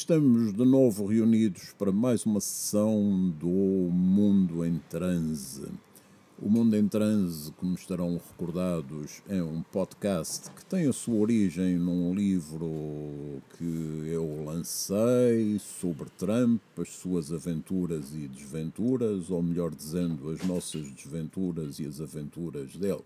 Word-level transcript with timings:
estamos 0.00 0.54
de 0.54 0.64
novo 0.64 1.04
reunidos 1.04 1.74
para 1.78 1.92
mais 1.92 2.24
uma 2.24 2.40
sessão 2.40 3.28
do 3.38 3.46
Mundo 3.46 4.64
em 4.64 4.78
Transe. 4.88 5.68
O 6.40 6.48
Mundo 6.48 6.74
em 6.74 6.88
Transe, 6.88 7.52
como 7.52 7.74
estarão 7.74 8.14
recordados, 8.14 9.20
é 9.28 9.42
um 9.42 9.60
podcast 9.60 10.50
que 10.52 10.64
tem 10.64 10.88
a 10.88 10.92
sua 10.94 11.16
origem 11.16 11.76
num 11.76 12.14
livro 12.14 13.42
que 13.58 14.08
eu 14.10 14.42
lancei 14.46 15.58
sobre 15.58 16.08
Trump, 16.16 16.62
as 16.78 16.88
suas 16.88 17.30
aventuras 17.30 18.14
e 18.14 18.26
desventuras, 18.26 19.28
ou 19.28 19.42
melhor 19.42 19.70
dizendo, 19.70 20.30
as 20.30 20.42
nossas 20.46 20.90
desventuras 20.92 21.78
e 21.78 21.84
as 21.84 22.00
aventuras 22.00 22.74
dele. 22.74 23.04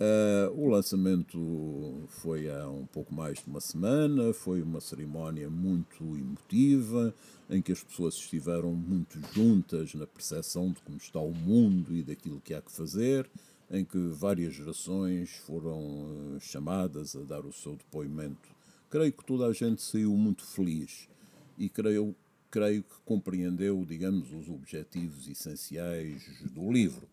Uh, 0.00 0.60
o 0.60 0.68
lançamento 0.68 2.08
foi 2.08 2.50
há 2.50 2.68
um 2.68 2.86
pouco 2.86 3.14
mais 3.14 3.38
de 3.38 3.48
uma 3.48 3.60
semana, 3.60 4.32
foi 4.32 4.60
uma 4.60 4.80
cerimónia 4.80 5.48
muito 5.48 6.02
emotiva, 6.16 7.14
em 7.48 7.62
que 7.62 7.70
as 7.70 7.84
pessoas 7.84 8.14
estiveram 8.14 8.72
muito 8.74 9.20
juntas 9.32 9.94
na 9.94 10.06
percepção 10.06 10.72
de 10.72 10.80
como 10.80 10.96
está 10.96 11.20
o 11.20 11.32
mundo 11.32 11.94
e 11.94 12.02
daquilo 12.02 12.40
que 12.40 12.52
há 12.52 12.60
que 12.60 12.72
fazer, 12.72 13.30
em 13.70 13.84
que 13.84 13.98
várias 14.08 14.54
gerações 14.54 15.30
foram 15.46 15.78
uh, 15.78 16.40
chamadas 16.40 17.14
a 17.14 17.20
dar 17.20 17.46
o 17.46 17.52
seu 17.52 17.76
depoimento. 17.76 18.50
Creio 18.90 19.12
que 19.12 19.24
toda 19.24 19.46
a 19.46 19.52
gente 19.52 19.82
saiu 19.82 20.14
muito 20.16 20.44
feliz 20.44 21.08
e 21.56 21.68
creio, 21.68 22.14
creio 22.50 22.82
que 22.82 22.94
compreendeu, 23.04 23.84
digamos, 23.86 24.32
os 24.32 24.48
objetivos 24.48 25.28
essenciais 25.28 26.22
do 26.50 26.70
livro. 26.72 27.11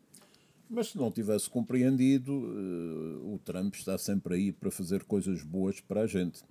Mas 0.69 0.89
se 0.89 0.97
não 0.97 1.09
tivesse 1.09 1.49
compreendido, 1.49 2.31
uh, 2.31 3.33
o 3.33 3.39
Trump 3.43 3.73
está 3.73 3.97
sempre 3.97 4.35
aí 4.35 4.51
para 4.51 4.69
fazer 4.69 5.03
coisas 5.03 5.41
boas 5.41 5.81
para 5.81 6.01
a 6.01 6.07
gente. 6.07 6.43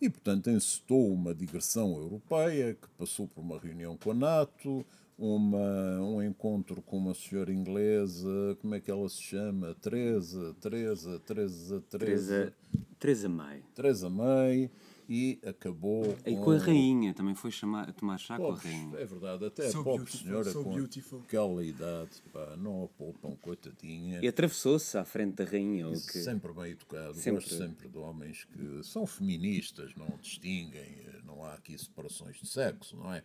E, 0.00 0.08
portanto, 0.08 0.50
encetou 0.50 1.12
uma 1.12 1.32
digressão 1.32 1.96
europeia 1.96 2.74
que 2.74 2.88
passou 2.98 3.28
por 3.28 3.42
uma 3.42 3.58
reunião 3.60 3.96
com 3.96 4.10
a 4.10 4.14
NATO, 4.14 4.84
uma, 5.16 6.00
um 6.00 6.22
encontro 6.22 6.80
com 6.82 6.96
uma 6.96 7.14
senhora 7.14 7.52
inglesa, 7.52 8.56
como 8.60 8.74
é 8.74 8.80
que 8.80 8.90
ela 8.90 9.08
se 9.08 9.22
chama? 9.22 9.76
Teresa, 9.80 10.56
Teresa, 10.60 11.20
Teresa, 11.20 11.82
Teresa. 11.90 12.54
Teresa 12.98 13.28
May. 13.28 13.62
Teresa 13.74 14.10
May 14.10 14.70
e 15.12 15.40
acabou 15.44 16.16
E 16.24 16.36
com 16.36 16.52
a 16.52 16.58
rainha, 16.58 17.12
também 17.12 17.34
foi 17.34 17.50
chamar, 17.50 17.92
tomar 17.94 18.16
chá 18.16 18.36
com 18.36 18.52
a 18.52 18.56
rainha. 18.56 18.96
É 18.96 19.04
verdade, 19.04 19.44
até 19.44 19.68
So 19.68 19.80
a 19.80 19.84
pobre 19.84 20.12
senhora 20.12 20.52
so 20.52 20.62
com 20.62 20.72
beautiful. 20.72 21.18
aquela 21.18 21.64
idade, 21.64 22.10
pá, 22.32 22.54
não 22.56 22.84
a 22.84 22.88
poupam, 22.88 23.34
coitadinha. 23.42 24.20
E 24.22 24.28
atravessou-se 24.28 24.96
à 24.96 25.04
frente 25.04 25.34
da 25.34 25.44
rainha, 25.44 25.88
o 25.88 25.92
que... 25.92 26.22
Sempre 26.22 26.52
bem 26.52 26.70
educado, 26.70 27.14
Sempre. 27.14 27.32
gosto 27.40 27.56
sempre 27.56 27.88
de 27.88 27.98
homens 27.98 28.44
que 28.44 28.84
são 28.84 29.04
feministas, 29.04 29.92
não 29.96 30.16
distinguem, 30.22 31.04
não 31.24 31.44
há 31.44 31.54
aqui 31.54 31.76
separações 31.76 32.36
de 32.36 32.46
sexo, 32.46 32.96
não 32.96 33.12
é? 33.12 33.24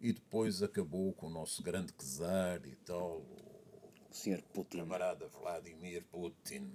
E 0.00 0.12
depois 0.12 0.62
acabou 0.62 1.12
com 1.12 1.26
o 1.26 1.30
nosso 1.30 1.60
grande 1.60 1.92
czar 1.94 2.60
e 2.64 2.76
tal, 2.84 3.16
o 4.08 4.14
senhor 4.14 4.40
Putin. 4.54 4.78
camarada 4.78 5.26
Vladimir 5.26 6.04
Putin. 6.12 6.70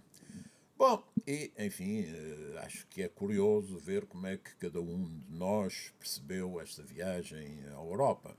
Bom, 0.81 1.03
e 1.27 1.51
enfim, 1.59 2.05
eh, 2.07 2.57
acho 2.65 2.87
que 2.87 3.03
é 3.03 3.07
curioso 3.07 3.77
ver 3.77 4.07
como 4.07 4.25
é 4.25 4.35
que 4.35 4.55
cada 4.55 4.81
um 4.81 5.03
de 5.03 5.37
nós 5.37 5.93
percebeu 5.99 6.59
esta 6.59 6.81
viagem 6.81 7.63
à 7.67 7.73
Europa. 7.73 8.35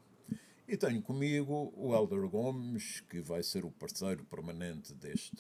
E 0.67 0.77
tenho 0.77 1.01
comigo 1.01 1.73
o 1.77 1.95
Helder 1.95 2.29
Gomes, 2.29 2.99
que 3.09 3.21
vai 3.21 3.45
ser 3.45 3.65
o 3.65 3.71
parceiro 3.71 4.25
permanente 4.25 4.93
deste 4.93 5.37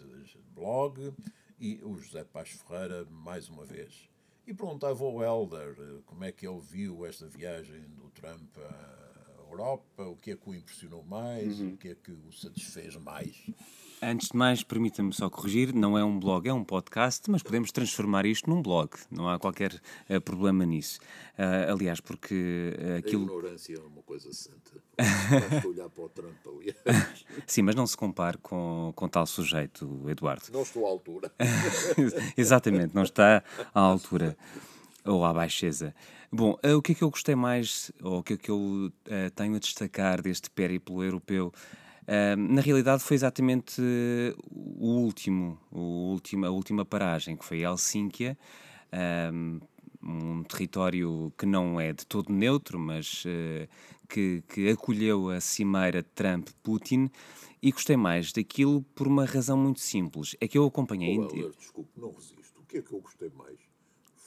blog, 0.55 1.13
e 1.59 1.81
o 1.83 1.99
José 1.99 2.23
Paz 2.23 2.51
Ferreira, 2.51 3.05
mais 3.07 3.49
uma 3.49 3.65
vez. 3.65 4.09
E 4.47 4.55
perguntava 4.55 5.03
ao 5.03 5.21
Helder 5.21 5.75
eh, 5.81 6.03
como 6.07 6.23
é 6.23 6.31
que 6.31 6.47
ele 6.47 6.61
viu 6.61 7.05
esta 7.05 7.27
viagem 7.27 7.81
do 7.97 8.11
Trump 8.11 8.57
à 8.59 9.02
Europa, 9.53 10.05
o 10.05 10.17
que 10.17 10.31
é 10.31 10.37
que 10.37 10.49
o 10.49 10.55
impressionou 10.55 11.05
mais, 11.05 11.61
o 11.61 11.77
que 11.77 11.89
é 11.89 11.95
que 11.95 12.11
o 12.11 12.33
satisfez 12.33 12.97
mais. 12.97 13.37
Antes 14.05 14.31
de 14.31 14.37
mais, 14.37 14.65
permita-me 14.65 15.13
só 15.13 15.31
corrigir, 15.31 15.73
não 15.73 15.97
é 15.97 16.03
um 16.03 16.19
blog, 16.19 16.49
é 16.49 16.53
um 16.53 16.65
podcast, 16.65 17.31
mas 17.31 17.43
podemos 17.43 17.71
transformar 17.71 18.27
isto 18.27 18.51
num 18.51 18.61
blog, 18.61 18.91
não 19.11 19.29
há 19.29 19.39
qualquer 19.39 19.81
eh, 20.09 20.19
problema 20.19 20.67
nisso. 20.67 20.99
Ah, 21.39 21.71
aliás, 21.71 22.01
porque 22.01 22.75
A 22.95 22.99
aquilo... 22.99 23.25
ignorância 23.25 23.77
é 23.77 23.81
uma 23.81 24.03
coisa 24.03 24.33
santa. 24.33 24.83
Basta 24.97 25.69
olhar 25.69 25.89
para 25.89 26.05
o 26.05 26.09
Trump 26.09 26.35
ali. 26.47 26.75
Sim, 27.47 27.63
mas 27.63 27.77
não 27.77 27.87
se 27.87 27.97
compare 27.97 28.39
com, 28.39 28.93
com 28.97 29.09
tal 29.09 29.27
sujeito, 29.27 30.05
Eduardo. 30.09 30.47
Não 30.53 30.63
estou 30.63 30.85
à 30.85 30.89
altura. 30.89 31.33
Exatamente, 32.37 32.95
não 32.95 33.05
está 33.05 33.45
à 33.73 33.81
altura 33.81 34.37
ou 35.05 35.25
à 35.25 35.33
baixeza. 35.33 35.95
Bom, 36.31 36.57
eh, 36.63 36.75
o 36.75 36.83
que 36.83 36.93
é 36.93 36.95
que 36.95 37.03
eu 37.03 37.11
gostei 37.11 37.35
mais, 37.35 37.93
ou 38.03 38.19
o 38.19 38.23
que 38.23 38.35
é 38.35 38.37
que 38.37 38.51
eu 38.51 38.91
eh, 39.07 39.31
tenho 39.31 39.57
a 39.57 39.59
destacar 39.59 40.23
deste 40.23 40.51
périplo 40.51 41.03
europeu? 41.03 41.53
Eh, 42.07 42.37
na 42.37 42.61
realidade 42.61 43.03
foi 43.03 43.15
exatamente 43.15 43.83
o 44.51 44.87
último, 44.87 45.59
o 45.71 46.11
último, 46.11 46.47
a 46.47 46.51
última 46.51 46.85
paragem, 46.85 47.37
que 47.37 47.45
foi 47.45 47.61
Helsínquia, 47.61 48.39
ehm, 48.91 49.61
um 50.03 50.43
território 50.43 51.33
que 51.39 51.47
não 51.47 51.81
é 51.81 51.93
de 51.93 52.05
todo 52.07 52.33
neutro, 52.33 52.77
mas 52.77 53.23
que, 54.09 54.43
que 54.49 54.69
acolheu 54.69 55.31
a 55.31 55.41
cimeira 55.41 56.03
Trump-Putin, 56.03 57.09
e 57.63 57.71
gostei 57.71 57.97
mais 57.97 58.33
daquilo 58.33 58.83
por 58.95 59.07
uma 59.07 59.25
razão 59.25 59.57
muito 59.57 59.79
simples. 59.79 60.35
É 60.41 60.49
que 60.49 60.59
eu 60.59 60.67
acompanhei... 60.67 61.17
Oh, 61.17 61.51
desculpe, 61.57 61.93
não 61.97 62.11
resisto. 62.11 62.61
O 62.61 62.65
que 62.65 62.79
é 62.79 62.83
que 62.83 62.93
eu 62.93 63.01
gostei 63.01 63.31
mais? 63.31 63.72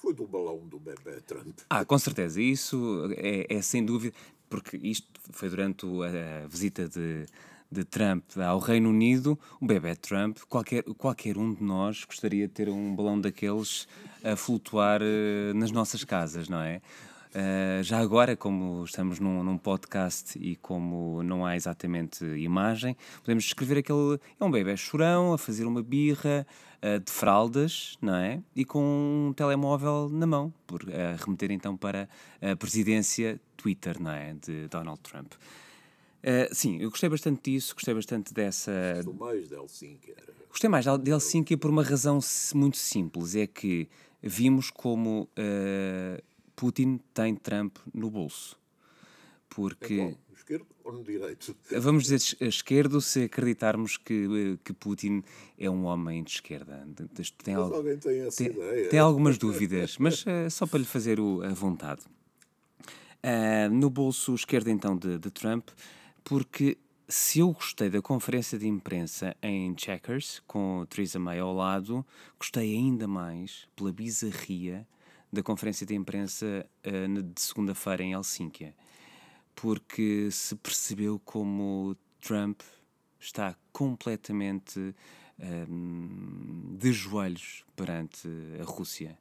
Foi 0.06 0.14
do 0.14 0.28
balão 0.28 0.60
do 0.68 0.78
bebê 0.80 1.20
Trump. 1.22 1.62
Ah, 1.68 1.84
com 1.84 1.98
certeza, 1.98 2.40
isso 2.40 3.10
é, 3.18 3.48
é 3.50 3.60
sem 3.60 3.84
dúvida, 3.84 4.16
porque 4.48 4.78
isto 4.78 5.08
foi 5.32 5.50
durante 5.50 5.84
a 5.84 6.46
visita 6.46 6.88
de, 6.88 7.26
de 7.72 7.84
Trump 7.84 8.24
ao 8.38 8.60
Reino 8.60 8.92
Unido, 8.92 9.36
o 9.60 9.66
bebê 9.66 9.96
Trump, 9.96 10.38
qualquer, 10.48 10.84
qualquer 10.84 11.40
um 11.40 11.52
de 11.52 11.64
nós 11.64 12.04
gostaria 12.06 12.48
de 12.48 12.54
ter 12.54 12.70
um 12.70 12.96
balão 12.96 13.20
daqueles 13.20 13.88
a 14.24 14.36
flutuar 14.36 15.02
eh, 15.02 15.54
nas 15.56 15.72
nossas 15.72 16.04
casas, 16.04 16.48
não 16.48 16.62
é? 16.62 16.84
Ah, 17.38 17.84
já 17.84 18.00
agora, 18.00 18.38
como 18.38 18.86
estamos 18.86 19.20
num, 19.20 19.44
num 19.44 19.58
podcast 19.58 20.40
e 20.40 20.56
como 20.56 21.22
não 21.22 21.46
há 21.46 21.58
exatamente 21.58 22.24
imagem, 22.24 22.96
podemos 23.20 23.44
descrever 23.44 23.80
aquele. 23.80 24.18
É 24.40 24.46
um 24.46 24.50
bebê 24.50 24.78
chorão 24.78 25.34
a 25.34 25.38
fazer 25.38 25.66
uma 25.66 25.84
birra 25.84 26.48
ah, 26.82 26.98
de 26.98 27.12
fraldas, 27.12 27.98
não 28.02 28.16
é? 28.16 28.42
E 28.56 28.64
com 28.64 29.28
um 29.28 29.34
telemóvel 29.34 30.08
na 30.10 30.26
mão, 30.26 30.54
por 30.66 30.84
a 30.84 31.22
remeter 31.22 31.52
então 31.52 31.76
para 31.76 32.08
a 32.42 32.56
presidência 32.56 33.38
Twitter, 33.58 34.02
não 34.02 34.12
é? 34.12 34.34
De 34.36 34.70
Donald 34.70 35.02
Trump. 35.02 35.34
Ah, 36.24 36.48
sim, 36.54 36.78
eu 36.80 36.90
gostei 36.90 37.10
bastante 37.10 37.52
disso, 37.52 37.76
gostei 37.76 37.94
bastante 37.94 38.34
dessa, 38.34 38.72
Do 39.04 39.14
mais 39.14 39.50
de 39.50 39.56
Helsinki. 39.56 40.16
Gostei 40.50 40.70
mais 40.70 40.86
de 40.86 41.12
Helsinki 41.12 41.58
por 41.58 41.70
uma 41.70 41.84
razão 41.84 42.18
muito 42.54 42.78
simples: 42.78 43.36
é 43.36 43.46
que 43.46 43.90
vimos 44.24 44.72
como 44.72 45.28
eh, 45.36 46.24
Putin 46.56 47.00
tem 47.14 47.36
Trump 47.36 47.78
no 47.94 48.10
bolso. 48.10 48.58
Porque, 49.50 49.98
Bom, 49.98 50.16
no 50.30 50.36
esquerdo 50.36 50.66
ou 50.84 50.92
no 50.94 51.04
direito? 51.04 51.56
vamos 51.80 52.04
dizer 52.04 52.16
es- 52.16 52.36
esquerdo 52.42 53.00
se 53.00 53.24
acreditarmos 53.24 53.96
que, 53.98 54.14
eh, 54.14 54.60
que 54.64 54.74
Putin 54.74 55.24
é 55.58 55.70
um 55.70 55.86
homem 55.86 56.24
de 56.24 56.32
esquerda. 56.32 56.86
Tem, 57.44 57.56
Mas 57.56 57.72
alguém 57.72 57.98
tem 57.98 58.20
essa 58.22 58.38
tem, 58.38 58.48
ideia. 58.52 58.90
tem 58.90 59.00
algumas 59.00 59.38
dúvidas, 59.38 59.98
mas 59.98 60.26
eh, 60.28 60.50
só 60.50 60.66
para 60.66 60.80
lhe 60.80 60.86
fazer 60.86 61.20
o- 61.20 61.42
a 61.44 61.50
vontade. 61.54 62.02
Ah, 63.24 63.70
no 63.70 63.90
bolso 63.90 64.36
esquerdo, 64.36 64.68
então, 64.70 64.96
de, 64.98 65.18
de 65.18 65.32
Trump, 65.32 65.70
porque 66.24 66.78
se 67.08 67.40
eu 67.40 67.52
gostei 67.52 67.90
da 67.90 68.02
conferência 68.02 68.58
de 68.58 68.68
imprensa 68.68 69.36
em 69.42 69.74
Checkers, 69.78 70.42
com 70.48 70.86
Theresa 70.90 71.18
May 71.20 71.40
ao 71.40 71.54
lado, 71.54 72.06
gostei 72.38 72.76
ainda 72.76 73.08
mais 73.08 73.68
pela 73.76 73.92
bizarria 73.92 74.88
da 75.32 75.44
conferência 75.44 75.86
de 75.86 75.96
imprensa 75.96 76.66
na- 77.10 77.22
de 77.22 77.42
segunda-feira 77.42 78.04
em 78.04 78.14
Helsínquia, 78.14 78.76
porque 79.56 80.30
se 80.32 80.56
percebeu 80.56 81.20
como 81.20 81.96
Trump 82.22 82.62
está 83.20 83.56
completamente 83.72 84.94
ahm, 85.40 86.78
de 86.78 86.94
joelhos 86.94 87.66
perante 87.76 88.28
a 88.60 88.64
Rússia. 88.64 89.18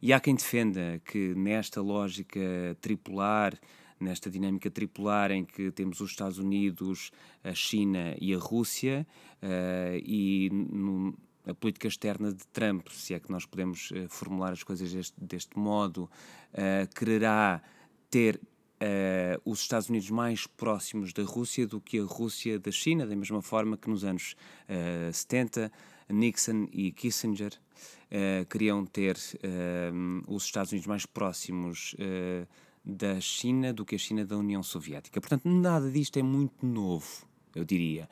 E 0.00 0.12
há 0.12 0.20
quem 0.20 0.34
defenda 0.34 1.00
que 1.04 1.34
nesta 1.34 1.80
lógica 1.80 2.40
tripular, 2.80 3.58
nesta 3.98 4.30
dinâmica 4.30 4.70
tripular 4.70 5.30
em 5.30 5.44
que 5.44 5.70
temos 5.70 6.00
os 6.00 6.10
Estados 6.10 6.38
Unidos, 6.38 7.10
a 7.42 7.54
China 7.54 8.14
e 8.20 8.34
a 8.34 8.38
Rússia, 8.38 9.06
eh, 9.40 10.00
e 10.04 10.50
no- 10.52 11.16
a 11.46 11.54
política 11.54 11.88
externa 11.88 12.32
de 12.32 12.46
Trump, 12.48 12.88
se 12.88 13.14
é 13.14 13.20
que 13.20 13.30
nós 13.30 13.44
podemos 13.44 13.90
eh, 13.94 14.06
formular 14.08 14.52
as 14.52 14.62
coisas 14.62 14.92
deste, 14.92 15.14
deste 15.20 15.58
modo, 15.58 16.10
eh, 16.52 16.88
quererá 16.94 17.62
ter 18.10 18.40
eh, 18.80 19.38
os 19.44 19.60
Estados 19.60 19.88
Unidos 19.88 20.10
mais 20.10 20.46
próximos 20.46 21.12
da 21.12 21.22
Rússia 21.22 21.66
do 21.66 21.80
que 21.80 21.98
a 21.98 22.04
Rússia 22.04 22.58
da 22.58 22.70
China, 22.70 23.06
da 23.06 23.14
mesma 23.14 23.42
forma 23.42 23.76
que 23.76 23.90
nos 23.90 24.04
anos 24.04 24.34
eh, 24.68 25.10
70 25.12 25.70
Nixon 26.08 26.68
e 26.72 26.92
Kissinger 26.92 27.52
queriam 28.48 28.86
ter 28.86 29.16
os 30.28 30.44
Estados 30.44 30.70
Unidos 30.70 30.86
mais 30.86 31.04
próximos 31.04 31.96
da 32.84 33.18
China 33.18 33.72
do 33.72 33.84
que 33.84 33.96
a 33.96 33.98
China 33.98 34.24
da 34.24 34.36
União 34.36 34.62
Soviética. 34.62 35.20
Portanto, 35.20 35.48
nada 35.48 35.90
disto 35.90 36.18
é 36.18 36.22
muito 36.22 36.64
novo, 36.64 37.26
eu 37.56 37.64
diria. 37.64 38.08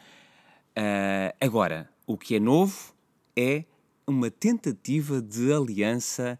Uh, 0.77 1.37
agora, 1.39 1.91
o 2.07 2.17
que 2.17 2.35
é 2.35 2.41
novo 2.41 2.92
é 3.37 3.65
uma 4.07 4.31
tentativa 4.31 5.21
de 5.21 5.53
aliança 5.53 6.39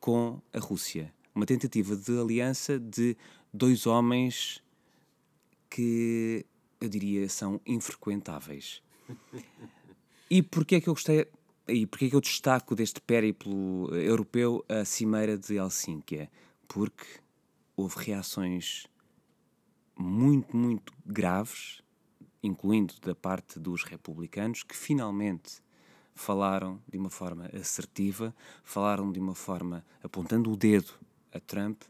com 0.00 0.40
a 0.52 0.58
Rússia. 0.58 1.12
Uma 1.34 1.46
tentativa 1.46 1.96
de 1.96 2.18
aliança 2.18 2.78
de 2.78 3.16
dois 3.52 3.86
homens 3.86 4.62
que 5.70 6.44
eu 6.80 6.88
diria 6.88 7.28
são 7.28 7.60
infrequentáveis. 7.66 8.82
E 10.30 10.42
porquê 10.42 10.74
é 10.74 10.80
que 10.82 10.90
eu 10.90 10.92
gostei 10.92 11.26
e 11.66 11.86
porquê 11.86 12.06
é 12.06 12.10
que 12.10 12.16
eu 12.16 12.20
destaco 12.20 12.74
deste 12.74 13.00
périplo 13.00 13.94
europeu 13.94 14.62
a 14.68 14.84
Cimeira 14.84 15.38
de 15.38 15.56
Helsínquia? 15.56 16.30
Porque 16.66 17.04
houve 17.74 17.96
reações 18.04 18.86
muito, 19.96 20.56
muito 20.56 20.92
graves, 21.04 21.82
incluindo 22.42 22.94
da 23.00 23.14
parte 23.14 23.58
dos 23.58 23.84
republicanos, 23.84 24.62
que 24.62 24.76
finalmente 24.76 25.62
falaram 26.18 26.82
de 26.90 26.98
uma 26.98 27.08
forma 27.08 27.48
assertiva, 27.54 28.34
falaram 28.64 29.10
de 29.12 29.20
uma 29.20 29.34
forma 29.34 29.84
apontando 30.02 30.50
o 30.52 30.56
dedo 30.56 30.92
a 31.32 31.38
Trump, 31.38 31.82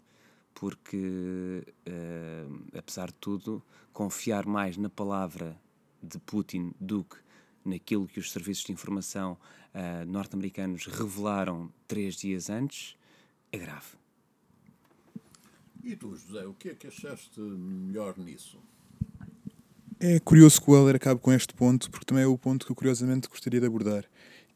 porque, 0.54 1.64
uh, 1.86 2.78
apesar 2.78 3.08
de 3.08 3.14
tudo, 3.14 3.62
confiar 3.92 4.46
mais 4.46 4.76
na 4.76 4.90
palavra 4.90 5.58
de 6.02 6.18
Putin 6.18 6.74
do 6.78 7.04
que 7.04 7.16
naquilo 7.64 8.06
que 8.06 8.20
os 8.20 8.30
serviços 8.30 8.64
de 8.64 8.72
informação 8.72 9.32
uh, 9.74 10.04
norte-americanos 10.06 10.86
revelaram 10.86 11.72
três 11.86 12.16
dias 12.16 12.50
antes, 12.50 12.96
é 13.52 13.58
grave. 13.58 13.96
E 15.82 15.96
tu, 15.96 16.14
José, 16.16 16.46
o 16.46 16.54
que 16.54 16.70
é 16.70 16.74
que 16.74 16.86
achaste 16.86 17.40
melhor 17.40 18.18
nisso? 18.18 18.60
É 20.00 20.20
curioso 20.20 20.62
que 20.62 20.70
o 20.70 20.76
Heller 20.76 20.94
acabe 20.94 21.20
com 21.20 21.32
este 21.32 21.52
ponto, 21.52 21.90
porque 21.90 22.06
também 22.06 22.22
é 22.22 22.26
o 22.26 22.38
ponto 22.38 22.64
que 22.64 22.70
eu 22.70 22.76
curiosamente 22.76 23.28
gostaria 23.28 23.58
de 23.58 23.66
abordar, 23.66 24.04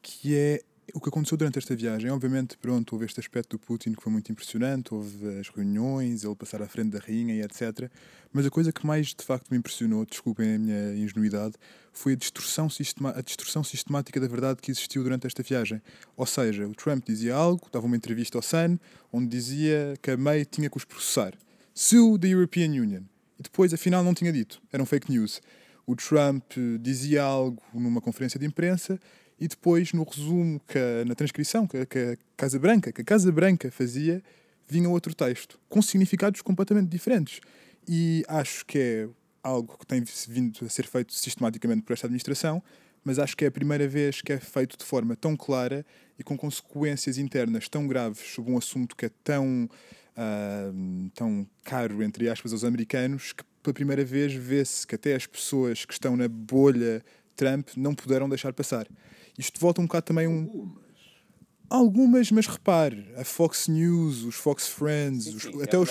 que 0.01 0.37
é 0.37 0.63
o 0.95 1.01
que 1.01 1.09
aconteceu 1.09 1.37
durante 1.37 1.59
esta 1.59 1.75
viagem, 1.75 2.11
obviamente, 2.13 2.57
pronto, 2.59 2.93
houve 2.93 3.07
este 3.07 3.19
aspecto 3.19 3.57
do 3.57 3.59
Putin 3.59 3.93
que 3.93 4.01
foi 4.01 4.13
muito 4.13 4.31
impressionante, 4.31 4.95
houve 4.95 5.41
as 5.41 5.49
reuniões, 5.49 6.23
ele 6.23 6.37
passar 6.37 6.63
à 6.63 6.69
frente 6.69 6.91
da 6.91 7.01
rainha 7.01 7.35
e 7.35 7.43
etc. 7.43 7.91
Mas 8.33 8.47
a 8.47 8.51
coisa 8.51 8.71
que 8.71 8.87
mais 8.87 9.09
de 9.09 9.25
facto 9.25 9.51
me 9.51 9.59
impressionou, 9.59 10.07
desculpem 10.07 10.55
a 10.55 10.59
minha 10.61 10.95
ingenuidade, 10.95 11.55
foi 11.93 12.13
a 12.13 12.17
distorção, 12.17 12.69
a 13.13 13.21
distorção 13.21 13.65
sistemática 13.65 14.21
da 14.21 14.29
verdade 14.29 14.61
que 14.63 14.71
existiu 14.71 15.03
durante 15.03 15.27
esta 15.27 15.43
viagem. 15.43 15.83
Ou 16.17 16.27
seja, 16.27 16.69
o 16.69 16.75
Trump 16.75 17.05
dizia 17.05 17.35
algo, 17.35 17.69
dava 17.73 17.87
uma 17.87 17.97
entrevista 17.97 18.39
ao 18.39 18.43
Sun, 18.43 18.79
onde 19.13 19.27
dizia 19.27 19.95
que 20.01 20.13
a 20.13 20.17
May 20.17 20.45
tinha 20.45 20.71
que 20.71 20.77
os 20.77 20.85
processar. 20.85 21.35
Sue 21.75 22.17
the 22.17 22.29
European 22.29 22.71
Union. 22.71 23.12
Depois, 23.43 23.75
afinal, 23.75 24.03
não 24.03 24.15
tinha 24.15 24.33
dito. 24.33 24.61
Eram 24.73 24.87
fake 24.87 25.11
news. 25.11 25.41
O 25.87 25.97
Trump 25.97 26.53
dizia 26.81 27.23
algo 27.23 27.63
numa 27.75 28.01
conferência 28.01 28.39
de 28.39 28.47
imprensa 28.47 28.99
e 29.39 29.49
depois 29.49 29.93
no 29.93 30.05
resumo, 30.05 30.61
que, 30.67 30.79
na 31.07 31.15
transcrição 31.15 31.67
que, 31.67 31.85
que 31.87 31.99
a 31.99 32.17
Casa 32.37 32.59
Branca, 32.59 32.93
que 32.93 33.01
a 33.01 33.05
Casa 33.05 33.33
Branca 33.33 33.71
fazia, 33.71 34.23
vinha 34.69 34.89
outro 34.89 35.15
texto, 35.15 35.59
com 35.69 35.83
significados 35.83 36.41
completamente 36.43 36.89
diferentes. 36.89 37.41
E 37.89 38.25
acho 38.29 38.65
que 38.65 38.79
é 38.79 39.09
algo 39.43 39.77
que 39.77 39.87
tem 39.87 40.03
vindo 40.29 40.65
a 40.65 40.69
ser 40.69 40.87
feito 40.87 41.13
sistematicamente 41.13 41.83
por 41.83 41.93
esta 41.93 42.07
administração, 42.07 42.63
mas 43.05 43.19
acho 43.19 43.37
que 43.37 43.45
é 43.45 43.49
a 43.49 43.51
primeira 43.51 43.89
vez 43.89 44.23
que 44.23 44.33
é 44.33 44.39
feito 44.39 44.79
de 44.79 44.85
forma 44.85 45.17
tão 45.17 45.37
clara 45.37 45.85
e 46.19 46.23
com 46.23 46.37
consequências 46.37 47.19
internas 47.19 47.69
tão 47.69 47.87
graves 47.89 48.21
sobre 48.33 48.53
um 48.53 48.57
assunto 48.57 48.95
que 48.95 49.07
é 49.07 49.11
tão, 49.25 49.69
uh, 50.17 51.11
tão 51.15 51.47
caro, 51.65 52.03
entre 52.03 52.29
aspas, 52.29 52.53
aos 52.53 52.65
americanos, 52.65 53.33
que 53.33 53.45
pela 53.63 53.75
primeira 53.75 54.05
vez 54.05 54.33
vê-se 54.35 54.87
que 54.87 54.95
até 54.95 55.15
as 55.15 55.27
pessoas 55.27 55.85
que 55.85 55.93
estão 55.93 56.17
na 56.17 56.29
bolha 56.29 57.05
Trump 57.37 57.69
não 57.77 57.95
puderam 57.95 58.29
deixar 58.29 58.53
passar. 58.53 58.87
Isto 59.39 59.59
volta 59.61 59.81
um 59.81 59.85
bocado 59.87 60.07
também 60.07 60.27
um. 60.29 60.43
Algumas. 60.45 60.83
Algumas, 61.71 62.31
mas 62.31 62.47
repare, 62.47 63.09
a 63.17 63.25
Fox 63.25 63.67
News, 63.69 64.25
os 64.25 64.35
Fox 64.35 64.69
Friends, 64.69 65.25
Sim, 65.25 65.37
os- 65.37 65.43
sim, 65.43 65.61
é 65.61 65.65
até, 65.65 65.79
os, 65.79 65.91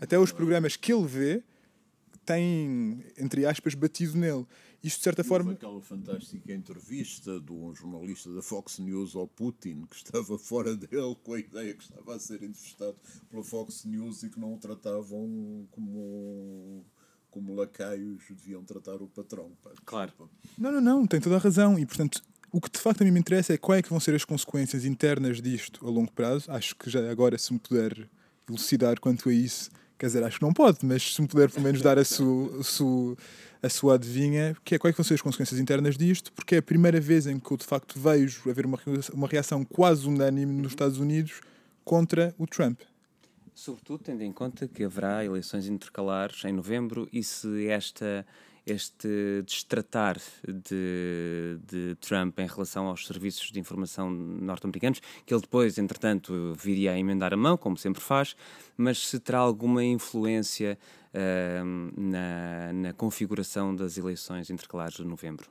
até 0.00 0.18
os 0.18 0.30
programas 0.32 0.76
que 0.76 0.92
ele 0.92 1.06
vê 1.06 1.42
têm, 2.26 3.02
entre 3.18 3.46
aspas, 3.46 3.74
batido 3.74 4.18
nele. 4.18 4.46
Isto, 4.84 4.98
de 4.98 5.04
certa 5.04 5.22
Houve 5.22 5.28
forma, 5.28 5.52
aquela 5.52 5.80
fantástica 5.80 6.52
entrevista 6.52 7.40
de 7.40 7.50
um 7.50 7.74
jornalista 7.74 8.30
da 8.34 8.42
Fox 8.42 8.78
News 8.78 9.16
ao 9.16 9.26
Putin, 9.26 9.86
que 9.86 9.96
estava 9.96 10.38
fora 10.38 10.76
dele 10.76 11.16
com 11.22 11.32
a 11.32 11.38
ideia 11.38 11.72
que 11.72 11.84
estava 11.84 12.14
a 12.14 12.18
ser 12.18 12.42
entrevistado 12.42 12.96
pela 13.30 13.42
Fox 13.42 13.86
News 13.86 14.22
e 14.24 14.28
que 14.28 14.38
não 14.38 14.52
o 14.52 14.58
tratavam 14.58 15.66
como, 15.70 16.84
como 17.30 17.54
lacaios 17.54 18.24
deviam 18.28 18.62
tratar 18.62 19.00
o 19.00 19.08
patrão. 19.08 19.52
pá. 19.62 19.70
Claro. 19.86 20.12
Não, 20.58 20.70
não, 20.70 20.82
não, 20.82 21.06
tem 21.06 21.18
toda 21.18 21.36
a 21.36 21.38
razão. 21.40 21.78
E, 21.78 21.86
portanto, 21.86 22.22
o 22.52 22.60
que 22.60 22.70
de 22.70 22.78
facto 22.78 23.00
a 23.00 23.04
mim 23.06 23.10
me 23.10 23.20
interessa 23.20 23.54
é 23.54 23.56
quais 23.56 23.78
é 23.78 23.82
que 23.82 23.88
vão 23.88 23.98
ser 23.98 24.14
as 24.14 24.24
consequências 24.26 24.84
internas 24.84 25.40
disto 25.40 25.86
a 25.86 25.90
longo 25.90 26.12
prazo. 26.12 26.50
Acho 26.52 26.76
que 26.76 26.90
já 26.90 27.10
agora, 27.10 27.38
se 27.38 27.54
me 27.54 27.58
puder 27.58 28.06
elucidar 28.46 29.00
quanto 29.00 29.30
a 29.30 29.32
isso, 29.32 29.70
quer 29.98 30.06
dizer, 30.06 30.24
acho 30.24 30.38
que 30.38 30.44
não 30.44 30.52
pode, 30.52 30.78
mas 30.82 31.14
se 31.14 31.22
me 31.22 31.28
puder 31.28 31.50
pelo 31.50 31.64
menos 31.64 31.80
dar 31.80 31.98
a 31.98 32.04
sua, 32.04 32.60
a 32.60 32.62
sua, 32.62 33.16
a 33.62 33.68
sua 33.68 33.94
adivinha, 33.94 34.56
que 34.64 34.74
é 34.74 34.78
quais 34.78 34.94
é 34.94 34.96
vão 34.96 35.04
ser 35.04 35.14
as 35.14 35.22
consequências 35.22 35.58
internas 35.60 35.96
disto, 35.96 36.32
porque 36.32 36.56
é 36.56 36.58
a 36.58 36.62
primeira 36.62 37.00
vez 37.00 37.26
em 37.26 37.38
que 37.38 37.50
eu 37.50 37.56
de 37.56 37.64
facto 37.64 37.98
vejo 37.98 38.48
haver 38.50 38.66
uma, 38.66 38.78
uma 39.12 39.28
reação 39.28 39.64
quase 39.64 40.06
unânime 40.06 40.52
nos 40.60 40.72
Estados 40.72 40.98
Unidos 40.98 41.40
contra 41.84 42.34
o 42.38 42.46
Trump. 42.46 42.80
Sobretudo 43.54 44.02
tendo 44.02 44.22
em 44.22 44.32
conta 44.32 44.66
que 44.66 44.82
haverá 44.82 45.24
eleições 45.24 45.68
intercalares 45.68 46.44
em 46.44 46.52
novembro 46.52 47.08
e 47.12 47.22
se 47.22 47.68
esta, 47.68 48.26
este 48.66 49.42
destratar 49.44 50.18
de, 50.46 51.58
de 51.66 51.94
Trump 51.96 52.38
em 52.38 52.46
relação 52.46 52.86
aos 52.86 53.06
serviços 53.06 53.50
de 53.50 53.60
informação 53.60 54.10
norte-americanos, 54.10 55.00
que 55.26 55.34
ele 55.34 55.42
depois, 55.42 55.78
entretanto, 55.78 56.54
viria 56.58 56.92
a 56.92 56.98
emendar 56.98 57.34
a 57.34 57.36
mão, 57.36 57.56
como 57.56 57.76
sempre 57.76 58.02
faz, 58.02 58.34
mas 58.76 59.06
se 59.06 59.20
terá 59.20 59.38
alguma 59.38 59.84
influência 59.84 60.78
ahm, 61.12 61.90
na, 61.96 62.72
na 62.72 62.92
configuração 62.92 63.74
das 63.74 63.98
eleições 63.98 64.50
intercalares 64.50 64.96
de 64.96 65.04
novembro. 65.04 65.50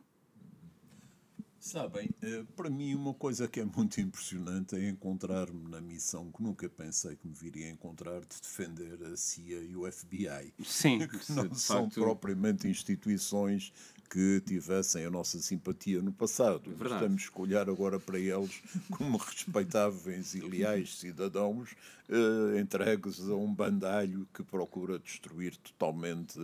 Sabem, 1.63 2.09
eh, 2.21 2.43
para 2.57 2.69
mim 2.69 2.93
uma 2.93 3.13
coisa 3.13 3.47
que 3.47 3.61
é 3.61 3.63
muito 3.63 4.01
impressionante 4.01 4.75
é 4.75 4.89
encontrar-me 4.89 5.69
na 5.69 5.79
missão 5.79 6.29
que 6.29 6.43
nunca 6.43 6.67
pensei 6.67 7.15
que 7.15 7.25
me 7.25 7.33
viria 7.33 7.67
a 7.67 7.69
encontrar 7.69 8.19
de 8.19 8.41
defender 8.41 8.99
a 9.05 9.15
CIA 9.15 9.61
e 9.61 9.73
o 9.73 9.89
FBI. 9.89 10.53
Sim, 10.61 10.99
que 11.07 11.31
não 11.31 11.55
são 11.55 11.87
propriamente 11.87 12.67
instituições 12.67 13.71
que 14.09 14.41
tivessem 14.41 15.05
a 15.05 15.09
nossa 15.09 15.39
simpatia 15.39 16.01
no 16.01 16.11
passado. 16.11 16.69
Verdade. 16.69 17.05
Estamos 17.05 17.31
a 17.33 17.41
olhar 17.41 17.69
agora 17.69 17.97
para 17.97 18.19
eles 18.19 18.61
como 18.91 19.15
respeitáveis 19.17 20.35
e 20.35 20.41
leais 20.41 20.99
cidadãos 20.99 21.69
eh, 22.09 22.59
entregues 22.59 23.21
a 23.21 23.35
um 23.35 23.55
bandalho 23.55 24.27
que 24.33 24.43
procura 24.43 24.99
destruir 24.99 25.55
totalmente 25.55 26.37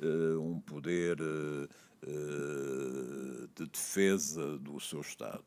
eh, 0.00 0.36
um 0.38 0.58
poder 0.60 1.18
eh, 1.20 1.68
de 2.06 3.66
defesa 3.66 4.58
do 4.58 4.78
seu 4.80 5.00
Estado. 5.00 5.44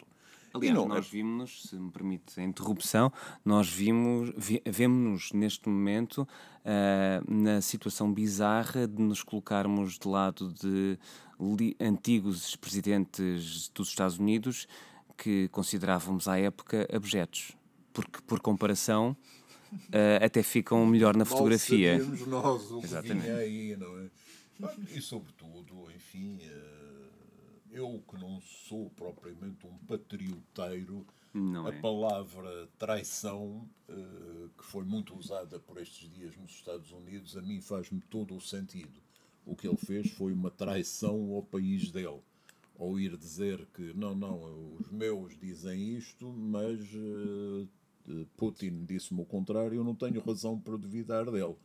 Aliás, 0.53 0.73
não 0.75 0.85
é- 0.85 0.87
nós 0.87 1.07
vimos, 1.09 1.63
se 1.63 1.75
me 1.75 1.91
permite 1.91 2.39
a 2.39 2.43
interrupção, 2.43 3.11
nós 3.43 3.67
vimos, 3.69 4.31
vi, 4.37 4.61
vemos-nos 4.65 5.33
neste 5.33 5.67
momento 5.67 6.25
ah, 6.63 7.21
na 7.27 7.59
situação 7.61 8.11
bizarra 8.11 8.87
de 8.87 9.01
nos 9.01 9.21
colocarmos 9.21 9.99
de 9.99 10.07
lado 10.07 10.53
de 10.53 10.97
li- 11.39 11.75
antigos 11.79 12.55
presidentes 12.55 13.69
dos 13.75 13.89
Estados 13.89 14.17
Unidos 14.17 14.65
que 15.17 15.47
considerávamos 15.49 16.27
à 16.27 16.39
época 16.39 16.87
abjetos. 16.91 17.51
Porque, 17.93 18.19
por 18.25 18.39
comparação, 18.39 19.15
ah, 19.91 20.25
até 20.25 20.41
ficam 20.41 20.85
melhor 20.85 21.15
na 21.17 21.25
fotografia. 21.25 21.97
Mal 21.97 22.01
sabíamos 22.05 22.27
nós 22.27 22.71
o 22.71 22.79
que 22.79 22.85
Exatamente. 22.85 23.21
vinha 23.23 23.35
aí, 23.35 23.75
não 23.77 23.99
é? 23.99 24.05
E 24.95 25.01
sobretudo, 25.01 25.91
enfim, 25.91 26.39
eh, 26.41 27.09
eu 27.71 28.01
que 28.07 28.17
não 28.17 28.39
sou 28.41 28.89
propriamente 28.91 29.65
um 29.67 29.77
patrioteiro, 29.85 31.05
Não 31.33 31.67
a 31.67 31.73
é? 31.73 31.79
palavra 31.81 32.69
traição, 32.77 33.67
eh, 33.89 34.47
que 34.57 34.63
foi 34.65 34.85
muito 34.85 35.13
usada 35.17 35.59
por 35.59 35.77
estes 35.77 36.09
dias 36.13 36.35
nos 36.37 36.51
Estados 36.51 36.91
Unidos, 36.91 37.35
a 37.35 37.41
mim 37.41 37.59
faz-me 37.59 37.99
todo 38.09 38.35
o 38.35 38.41
sentido. 38.41 39.01
O 39.45 39.55
que 39.55 39.67
ele 39.67 39.77
fez 39.77 40.09
foi 40.11 40.31
uma 40.31 40.49
traição 40.49 41.33
ao 41.33 41.43
país 41.43 41.91
dele. 41.91 42.21
Ao 42.79 42.99
ir 42.99 43.15
dizer 43.17 43.65
que, 43.73 43.93
não, 43.93 44.15
não, 44.15 44.75
os 44.79 44.89
meus 44.91 45.37
dizem 45.37 45.95
isto, 45.97 46.31
mas 46.31 46.79
eh, 46.93 47.67
Putin 48.37 48.85
disse-me 48.85 49.21
o 49.21 49.25
contrário, 49.25 49.75
eu 49.75 49.83
não 49.83 49.95
tenho 49.95 50.21
razão 50.21 50.59
para 50.59 50.77
duvidar 50.77 51.25
dele. 51.25 51.55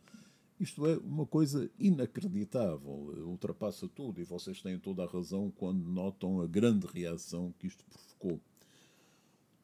Isto 0.61 0.85
é 0.85 0.95
uma 0.99 1.25
coisa 1.25 1.71
inacreditável, 1.79 2.91
ultrapassa 3.25 3.87
tudo 3.87 4.21
e 4.21 4.23
vocês 4.23 4.61
têm 4.61 4.77
toda 4.77 5.03
a 5.03 5.07
razão 5.07 5.49
quando 5.49 5.83
notam 5.83 6.39
a 6.39 6.45
grande 6.45 6.85
reação 6.85 7.51
que 7.57 7.65
isto 7.65 7.83
provocou. 7.85 8.39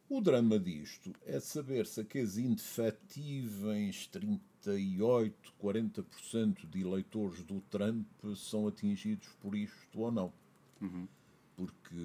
O 0.09 0.19
drama 0.19 0.57
disto 0.57 1.13
é 1.23 1.39
saber 1.39 1.85
se 1.85 2.01
aqueles 2.01 2.39
indefetíveis 2.39 4.07
38, 4.07 5.53
40% 5.61 6.67
de 6.67 6.81
eleitores 6.81 7.43
do 7.43 7.61
Trump 7.69 8.07
são 8.35 8.67
atingidos 8.67 9.27
por 9.39 9.55
isto 9.55 9.99
ou 9.99 10.11
não. 10.11 10.33
Uhum. 10.81 11.07
Porque 11.55 11.95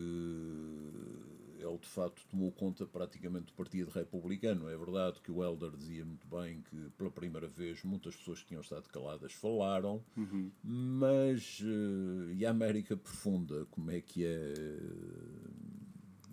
ele 1.63 1.79
de 1.79 1.89
facto 1.89 2.27
tomou 2.29 2.51
conta 2.53 2.87
praticamente 2.87 3.47
do 3.47 3.53
Partido 3.53 3.91
Republicano. 3.91 4.69
É 4.69 4.77
verdade 4.77 5.21
que 5.21 5.31
o 5.31 5.43
Helder 5.43 5.71
dizia 5.71 6.05
muito 6.05 6.27
bem 6.27 6.63
que 6.63 6.91
pela 6.97 7.11
primeira 7.11 7.49
vez 7.49 7.83
muitas 7.85 8.17
pessoas 8.17 8.41
que 8.41 8.49
tinham 8.49 8.63
estado 8.63 8.89
caladas 8.89 9.33
falaram, 9.33 10.03
uhum. 10.17 10.51
mas 10.63 11.61
uh, 11.61 12.33
e 12.33 12.45
a 12.45 12.51
América 12.51 12.97
Profunda, 12.97 13.67
como 13.71 13.91
é 13.91 14.01
que 14.01 14.25
é? 14.25 14.55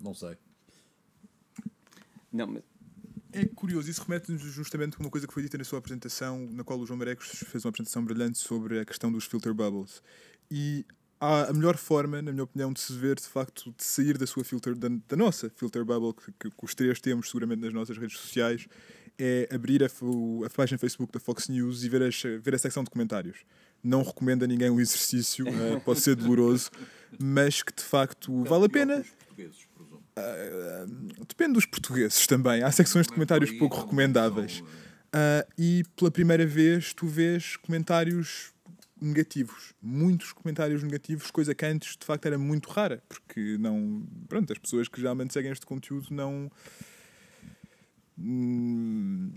Não 0.02 0.14
sei. 0.14 0.38
Não, 2.32 2.48
mas... 2.48 2.64
É 3.32 3.46
curioso, 3.46 3.90
isso 3.90 4.02
remete-nos 4.02 4.42
justamente 4.42 4.96
a 4.96 5.00
uma 5.00 5.10
coisa 5.10 5.28
que 5.28 5.34
foi 5.34 5.44
dita 5.44 5.58
na 5.58 5.64
sua 5.64 5.78
apresentação, 5.78 6.48
na 6.52 6.64
qual 6.64 6.80
o 6.80 6.86
João 6.86 6.98
Marecos 6.98 7.28
fez 7.28 7.64
uma 7.64 7.70
apresentação 7.70 8.04
brilhante 8.04 8.40
sobre 8.40 8.80
a 8.80 8.86
questão 8.86 9.12
dos 9.12 9.26
filter 9.26 9.54
bubbles. 9.54 10.02
E 10.50 10.84
a 11.20 11.52
melhor 11.54 11.76
forma, 11.76 12.22
na 12.22 12.32
minha 12.32 12.44
opinião, 12.44 12.72
de 12.72 12.80
se 12.80 12.94
ver, 12.94 13.16
de 13.16 13.28
facto, 13.28 13.74
de 13.78 13.84
sair 13.84 14.18
da 14.18 14.26
sua 14.26 14.44
filter, 14.44 14.74
da, 14.74 14.88
da 14.88 15.18
nossa 15.18 15.50
filter 15.50 15.84
bubble, 15.84 16.14
que, 16.14 16.50
que, 16.50 16.64
os 16.64 16.74
três 16.74 17.00
temos 17.02 17.28
seguramente 17.28 17.62
nas 17.62 17.74
nossas 17.74 17.98
redes 17.98 18.18
sociais, 18.18 18.68
é 19.18 19.50
abrir 19.52 19.84
a, 19.84 19.88
a 19.88 20.50
página 20.50 20.78
Facebook 20.78 21.12
da 21.12 21.20
Fox 21.20 21.50
News 21.50 21.84
e 21.84 21.90
ver, 21.90 22.04
as, 22.04 22.22
ver 22.42 22.56
a 22.56 22.58
secção 22.58 22.86
de 22.86 22.90
comentários. 22.90 23.40
Não 23.84 24.02
recomendo 24.02 24.44
a 24.44 24.48
ninguém 24.48 24.70
o 24.70 24.80
exercício, 24.80 25.46
uh, 25.46 25.80
pode 25.84 26.00
ser 26.00 26.16
doloroso, 26.16 26.72
mas 27.20 27.62
que 27.62 27.74
de 27.74 27.84
facto 27.84 28.44
vale 28.46 28.66
a 28.66 28.70
pena. 28.70 29.04
Uh, 29.38 31.26
depende 31.28 31.54
dos 31.54 31.66
portugueses 31.66 32.26
também. 32.28 32.64
Há 32.64 32.72
secções 32.72 33.08
de 33.08 33.14
comentários 33.14 33.52
pouco 33.52 33.82
recomendáveis. 33.82 34.60
Uh, 34.60 35.44
e 35.58 35.84
pela 35.98 36.12
primeira 36.12 36.46
vez 36.46 36.94
tu 36.94 37.08
vês 37.08 37.58
comentários 37.58 38.54
negativos, 39.02 39.74
muitos 39.82 40.34
comentários 40.34 40.84
negativos, 40.84 41.32
coisa 41.32 41.56
que 41.56 41.66
antes 41.66 41.96
de 41.98 42.06
facto 42.06 42.26
era 42.26 42.38
muito 42.38 42.70
rara, 42.70 43.02
porque 43.08 43.58
não, 43.58 44.06
pronto, 44.28 44.52
as 44.52 44.60
pessoas 44.60 44.88
que 44.88 45.00
geralmente 45.00 45.34
seguem 45.34 45.52
este 45.52 45.66
conteúdo 45.66 46.08
não 46.12 46.52
hum, 48.18 49.32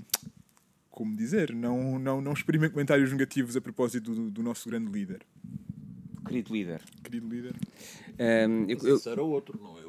como 0.90 1.16
dizer, 1.16 1.54
não, 1.54 1.98
não, 1.98 2.20
não 2.20 2.32
exprimem 2.32 2.68
comentários 2.68 3.10
negativos 3.10 3.56
a 3.56 3.60
propósito 3.60 4.14
do, 4.14 4.30
do 4.30 4.42
nosso 4.42 4.68
grande 4.68 4.90
líder. 4.90 5.22
Querido 6.26 6.52
líder. 6.52 6.82
Querido 7.02 7.28
líder. 7.28 7.56
Um, 8.48 8.66
eu, 8.68 8.78
eu, 8.82 9.00
era 9.06 9.22
outro, 9.22 9.58
não 9.60 9.78
é? 9.78 9.81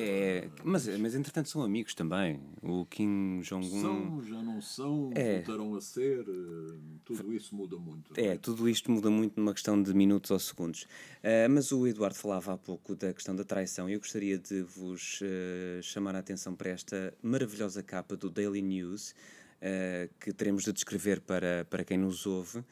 É, 0.00 0.48
mas, 0.64 0.86
mas 0.98 1.14
entretanto 1.14 1.48
são 1.48 1.62
amigos 1.62 1.94
também. 1.94 2.40
O 2.62 2.86
Kim 2.86 3.40
Jong-un. 3.40 3.80
São, 3.80 4.22
já 4.22 4.42
não 4.42 4.60
são, 4.60 5.10
é. 5.14 5.36
voltaram 5.36 5.74
a 5.74 5.80
ser. 5.80 6.20
Eh, 6.20 6.74
tudo 7.04 7.32
isso 7.32 7.54
muda 7.54 7.76
muito. 7.76 8.12
É, 8.18 8.26
é, 8.28 8.36
tudo 8.36 8.68
isto 8.68 8.90
muda 8.90 9.10
muito 9.10 9.38
numa 9.38 9.52
questão 9.52 9.80
de 9.82 9.92
minutos 9.94 10.30
ou 10.30 10.38
segundos. 10.38 10.82
Uh, 10.82 11.48
mas 11.50 11.72
o 11.72 11.86
Eduardo 11.86 12.16
falava 12.16 12.54
há 12.54 12.58
pouco 12.58 12.94
da 12.94 13.12
questão 13.12 13.34
da 13.36 13.44
traição 13.44 13.88
e 13.88 13.94
eu 13.94 13.98
gostaria 13.98 14.38
de 14.38 14.62
vos 14.62 15.20
uh, 15.20 15.82
chamar 15.82 16.14
a 16.16 16.18
atenção 16.20 16.54
para 16.54 16.70
esta 16.70 17.12
maravilhosa 17.22 17.82
capa 17.82 18.16
do 18.16 18.30
Daily 18.30 18.62
News. 18.62 19.14
Uh, 19.60 20.08
que 20.18 20.32
teremos 20.32 20.64
de 20.64 20.72
descrever 20.72 21.20
para, 21.20 21.66
para 21.68 21.84
quem 21.84 21.98
nos 21.98 22.24
ouve, 22.24 22.64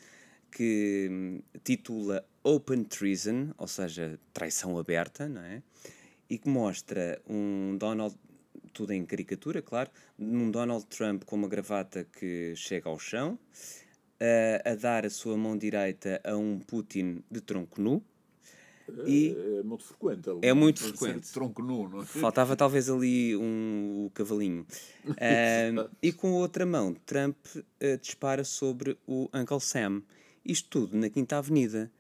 que 0.50 1.08
hum, 1.10 1.42
titula 1.62 2.24
Open 2.42 2.84
Treason, 2.84 3.52
ou 3.58 3.68
seja, 3.68 4.18
traição 4.32 4.78
aberta, 4.78 5.28
não 5.28 5.42
é? 5.42 5.62
E 6.28 6.38
que 6.38 6.48
mostra 6.48 7.20
um 7.26 7.76
Donald, 7.78 8.14
tudo 8.72 8.92
em 8.92 9.04
caricatura, 9.04 9.62
claro, 9.62 9.90
um 10.18 10.50
Donald 10.50 10.84
Trump 10.86 11.24
com 11.24 11.36
uma 11.36 11.48
gravata 11.48 12.04
que 12.04 12.54
chega 12.54 12.88
ao 12.88 12.98
chão, 12.98 13.38
a, 14.20 14.70
a 14.70 14.74
dar 14.74 15.06
a 15.06 15.10
sua 15.10 15.36
mão 15.36 15.56
direita 15.56 16.20
a 16.24 16.36
um 16.36 16.58
Putin 16.58 17.22
de 17.30 17.40
tronco 17.40 17.80
nu. 17.80 18.02
E 19.06 19.36
é, 19.36 19.58
é 19.58 19.62
muito 19.62 19.84
frequente. 19.84 20.30
É 20.42 20.52
muito 20.52 20.80
frequente. 20.80 21.32
Tronco 21.32 21.62
nu, 21.62 21.88
não 21.88 22.02
é? 22.02 22.06
Faltava 22.06 22.56
talvez 22.56 22.88
ali 22.88 23.36
um, 23.36 24.06
o 24.06 24.10
cavalinho. 24.10 24.66
um, 25.06 25.88
e 26.02 26.12
com 26.12 26.28
a 26.28 26.38
outra 26.38 26.64
mão, 26.64 26.94
Trump 27.06 27.36
uh, 27.56 27.98
dispara 28.00 28.44
sobre 28.44 28.96
o 29.06 29.28
Uncle 29.34 29.60
Sam. 29.60 30.02
Isto 30.44 30.68
tudo 30.70 30.96
na 30.96 31.10
Quinta 31.10 31.36
Avenida. 31.36 31.90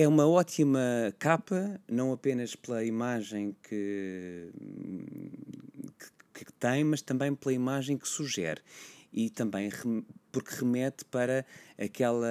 É 0.00 0.08
uma 0.08 0.26
ótima 0.26 0.80
capa, 1.18 1.78
não 1.86 2.10
apenas 2.10 2.56
pela 2.56 2.82
imagem 2.82 3.54
que, 3.62 4.50
que, 6.32 6.44
que 6.46 6.52
tem, 6.54 6.82
mas 6.84 7.02
também 7.02 7.34
pela 7.34 7.52
imagem 7.52 7.98
que 7.98 8.08
sugere. 8.08 8.62
E 9.12 9.28
também 9.28 9.68
rem, 9.68 10.02
porque 10.32 10.54
remete 10.54 11.04
para 11.04 11.44
aquela, 11.78 12.26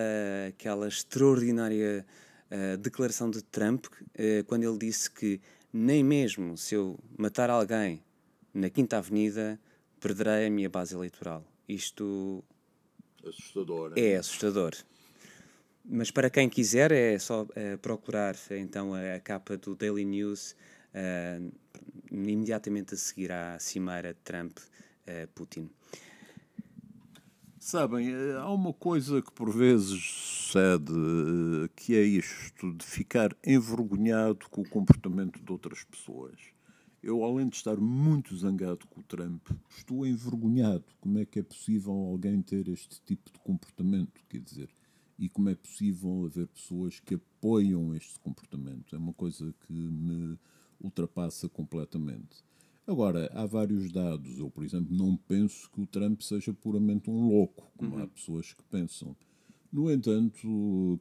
aquela 0.48 0.88
extraordinária 0.88 2.04
uh, 2.50 2.78
declaração 2.80 3.30
de 3.30 3.44
Trump, 3.44 3.86
uh, 3.86 4.44
quando 4.48 4.64
ele 4.64 4.80
disse 4.80 5.12
que 5.12 5.40
nem 5.72 6.04
mesmo 6.04 6.58
se 6.58 6.74
eu 6.74 6.98
matar 7.20 7.52
alguém 7.52 8.02
na 8.52 8.72
Quinta 8.72 8.98
Avenida 8.98 9.60
perderei 10.00 10.48
a 10.48 10.50
minha 10.50 10.72
base 10.72 10.96
eleitoral. 10.96 11.46
Isto 11.68 12.44
assustador, 13.24 13.94
é, 13.96 14.02
é 14.02 14.16
assustador. 14.16 14.74
Mas 15.92 16.12
para 16.12 16.30
quem 16.30 16.48
quiser 16.48 16.92
é 16.92 17.18
só 17.18 17.42
uh, 17.42 17.78
procurar 17.82 18.36
então 18.52 18.94
a, 18.94 19.16
a, 19.16 19.20
capa 19.20 19.58
do 19.58 19.76
Daily 19.76 20.06
News 20.06 20.56
uh, 20.94 21.52
imediatamente 22.12 22.94
a 22.94 22.98
seguir 22.98 23.32
à 23.32 23.58
cimeira 23.58 24.16
Trump-Putin. 24.24 25.68
Sabem, 27.58 28.14
há 28.36 28.50
uma 28.52 28.72
coisa 28.72 29.20
que 29.20 29.32
por 29.32 29.52
vezes 29.52 30.00
sucede, 30.00 30.94
que 31.76 31.96
é 31.96 32.04
isto 32.04 32.72
de 32.74 32.86
ficar 32.86 33.36
envergonhado 33.46 34.48
com 34.50 34.62
o 34.62 34.70
comportamento 34.70 35.44
de 35.44 35.52
outras 35.52 35.84
pessoas. 35.84 36.40
Eu, 37.02 37.24
além 37.24 37.50
de 37.50 37.56
estar 37.56 37.78
muito 37.78 38.36
zangado 38.36 38.86
com 38.88 39.02
o 39.02 39.04
Trump, 39.04 39.48
estou 39.70 40.06
envergonhado. 40.06 40.86
Como 41.02 41.18
é 41.18 41.26
que 41.26 41.40
é 41.40 41.44
possível 41.44 41.94
alguém 41.94 42.42
ter 42.42 42.68
este 42.68 43.02
tipo 43.02 43.32
de 43.32 43.40
comportamento? 43.40 44.22
Quer 44.30 44.40
dizer, 44.40 44.70
e 45.20 45.28
como 45.28 45.50
é 45.50 45.56
possível 45.56 46.26
haver 46.26 46.48
pessoas 46.48 47.00
que 47.00 47.16
apoiam 47.16 47.94
este 47.94 48.18
comportamento. 48.22 48.96
É 48.96 48.98
uma 48.98 49.14
coisa 49.14 49.54
que 49.68 49.74
me 49.74 50.40
ultrapassa 50.80 51.50
completamente. 51.50 52.44
Agora, 52.88 53.30
há 53.34 53.46
vários 53.46 53.92
dados. 53.92 54.40
Eu, 54.40 54.50
por 54.50 54.64
exemplo, 54.64 54.96
não 54.96 55.16
penso 55.16 55.70
que 55.72 55.82
o 55.82 55.86
Trump 55.86 56.22
seja 56.22 56.54
puramente 56.54 57.10
um 57.10 57.28
louco, 57.28 57.70
como 57.78 57.98
uhum. 57.98 58.04
há 58.04 58.08
pessoas 58.08 58.54
que 58.54 58.64
pensam. 58.64 59.16
No 59.72 59.92
entanto, 59.92 61.00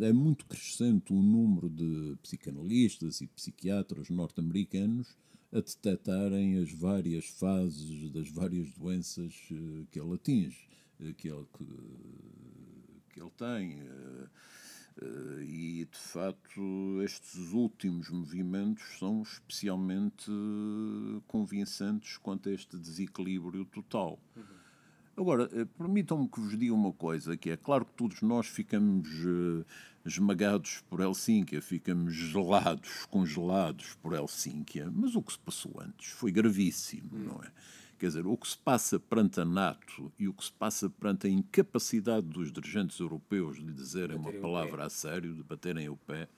é 0.00 0.12
muito 0.12 0.46
crescente 0.46 1.12
o 1.12 1.20
número 1.20 1.68
de 1.68 2.16
psicanalistas 2.22 3.20
e 3.20 3.26
psiquiatras 3.26 4.08
norte-americanos 4.08 5.14
a 5.52 5.60
detectarem 5.60 6.58
as 6.58 6.72
várias 6.72 7.26
fases 7.26 8.10
das 8.10 8.30
várias 8.30 8.70
doenças 8.72 9.34
eh, 9.50 9.84
que 9.90 10.00
ele 10.00 10.14
atinge, 10.14 10.68
eh, 11.00 11.12
que 11.12 11.28
ele, 11.28 11.46
que, 11.56 11.64
que 13.18 13.22
ele 13.22 13.30
tem. 13.36 13.80
Eh, 13.80 14.26
eh, 15.02 15.44
e, 15.44 15.84
de 15.84 15.98
facto, 15.98 17.02
estes 17.02 17.52
últimos 17.52 18.08
movimentos 18.10 18.84
são 18.98 19.22
especialmente 19.22 20.30
convincentes 21.26 22.16
quanto 22.18 22.48
a 22.48 22.52
este 22.52 22.76
desequilíbrio 22.76 23.64
total. 23.64 24.18
Uhum. 24.36 24.42
Agora, 25.16 25.48
eh, 25.52 25.64
permitam-me 25.76 26.28
que 26.28 26.40
vos 26.40 26.56
diga 26.56 26.72
uma 26.72 26.92
coisa, 26.92 27.36
que 27.36 27.50
é 27.50 27.56
claro 27.56 27.84
que 27.84 27.92
todos 27.92 28.22
nós 28.22 28.46
ficamos 28.46 29.08
esmagados 30.04 30.82
por 30.88 31.00
Helsínquia, 31.00 31.60
ficamos 31.60 32.14
gelados, 32.14 33.04
congelados 33.06 33.94
por 34.00 34.14
Helsínquia, 34.14 34.90
mas 34.94 35.16
o 35.16 35.22
que 35.22 35.32
se 35.32 35.38
passou 35.38 35.80
antes 35.80 36.10
foi 36.10 36.30
gravíssimo, 36.30 37.10
uhum. 37.12 37.24
não 37.24 37.42
é? 37.42 37.50
Quer 37.98 38.06
dizer, 38.06 38.26
o 38.26 38.36
que 38.36 38.48
se 38.48 38.56
passa 38.56 38.98
perante 38.98 39.40
a 39.40 39.44
NATO 39.44 40.12
e 40.18 40.28
o 40.28 40.32
que 40.32 40.44
se 40.44 40.52
passa 40.52 40.88
perante 40.88 41.26
a 41.26 41.30
incapacidade 41.30 42.26
dos 42.26 42.52
dirigentes 42.52 42.98
europeus 43.00 43.56
de 43.56 43.72
dizerem 43.72 44.16
uma 44.16 44.32
palavra 44.32 44.84
a 44.84 44.90
sério, 44.90 45.34
de 45.34 45.42
baterem 45.42 45.88
o 45.88 45.96
pé, 45.96 46.28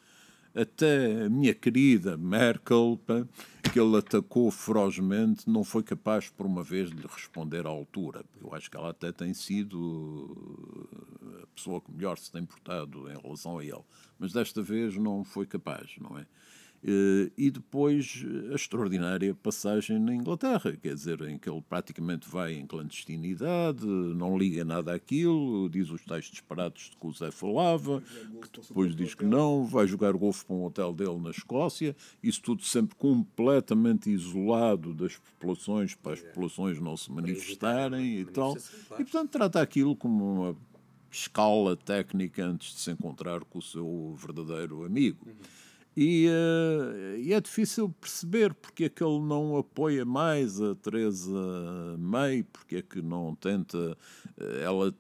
até 0.55 1.25
a 1.25 1.29
minha 1.29 1.55
querida 1.55 2.17
Merkel, 2.17 2.99
que 3.73 3.79
ele 3.79 3.97
atacou 3.97 4.51
ferozmente, 4.51 5.49
não 5.49 5.63
foi 5.63 5.83
capaz 5.83 6.29
por 6.29 6.45
uma 6.47 6.63
vez 6.63 6.91
de 6.91 6.97
lhe 6.97 7.07
responder 7.07 7.67
à 7.67 7.69
altura. 7.69 8.25
Eu 8.43 8.53
acho 8.55 8.71
que 8.71 8.77
ela 8.77 8.91
até 8.91 9.13
tem 9.13 9.33
sido 9.33 10.89
a 11.43 11.47
pessoa 11.55 11.81
que 11.81 11.93
melhor 11.93 12.19
se 12.19 12.33
tem 12.33 12.45
portado 12.45 13.09
em 13.11 13.17
relação 13.17 13.59
a 13.59 13.65
ele. 13.65 13.85
Mas 14.19 14.33
desta 14.33 14.61
vez 14.63 14.97
não 14.97 15.25
foi 15.25 15.47
capaz, 15.47 15.95
não 16.01 16.19
é? 16.19 16.27
Eh, 16.83 17.31
e 17.37 17.51
depois 17.51 18.25
a 18.51 18.55
extraordinária 18.55 19.35
passagem 19.35 19.99
na 19.99 20.15
Inglaterra, 20.15 20.75
quer 20.81 20.95
dizer, 20.95 21.21
em 21.23 21.39
que 21.39 21.49
ele 21.49 21.61
praticamente 21.61 22.27
vai 22.29 22.55
em 22.55 22.67
clandestinidade, 22.67 23.85
não 23.85 24.39
liga 24.39 24.65
nada 24.65 24.95
àquilo, 24.95 25.69
diz 25.69 25.91
os 25.91 26.03
tais 26.05 26.25
disparados 26.25 26.91
de 26.91 26.97
que 26.97 27.07
o 27.07 27.13
Zé 27.13 27.31
falava, 27.31 28.03
que 28.41 28.61
depois 28.61 28.97
diz 28.97 29.15
que 29.15 29.25
não, 29.25 29.67
vai 29.67 29.87
jogar 29.87 30.13
golfe 30.15 30.45
para 30.47 30.57
um 30.57 30.65
hotel 30.65 30.95
dele 30.95 31.19
na 31.19 31.31
Escócia, 31.31 31.95
isso 32.23 32.41
tudo 32.41 32.63
sempre 32.65 32.97
completamente 32.97 34.09
isolado 34.11 34.95
das 34.95 35.19
populações, 35.19 35.95
para 35.95 36.15
as 36.15 36.21
populações 36.21 36.81
não 36.81 36.97
se 36.97 37.13
manifestarem 37.13 38.21
e 38.21 38.25
tal. 38.25 38.57
E 38.93 39.05
portanto 39.05 39.31
trata 39.31 39.61
aquilo 39.61 39.95
como 39.95 40.25
uma 40.25 40.57
escala 41.11 41.77
técnica 41.77 42.47
antes 42.47 42.75
de 42.75 42.81
se 42.81 42.91
encontrar 42.91 43.41
com 43.45 43.59
o 43.59 43.63
seu 43.63 44.15
verdadeiro 44.17 44.85
amigo. 44.85 45.27
E, 46.03 46.29
uh, 46.29 47.19
e, 47.19 47.35
é 47.35 47.41
difícil 47.43 47.91
perceber 47.91 48.55
porque 48.55 48.85
é 48.85 48.89
que 48.89 49.05
ele 49.05 49.21
não 49.21 49.59
apoia 49.59 50.03
mais 50.03 50.59
a 50.59 50.75
Teresa 50.75 51.29
May, 51.99 52.43
porque 52.43 52.77
é 52.77 52.83
que 52.83 53.03
não 53.03 53.35
tenta. 53.35 53.99
Eh, 54.39 54.63
ela 54.63 54.97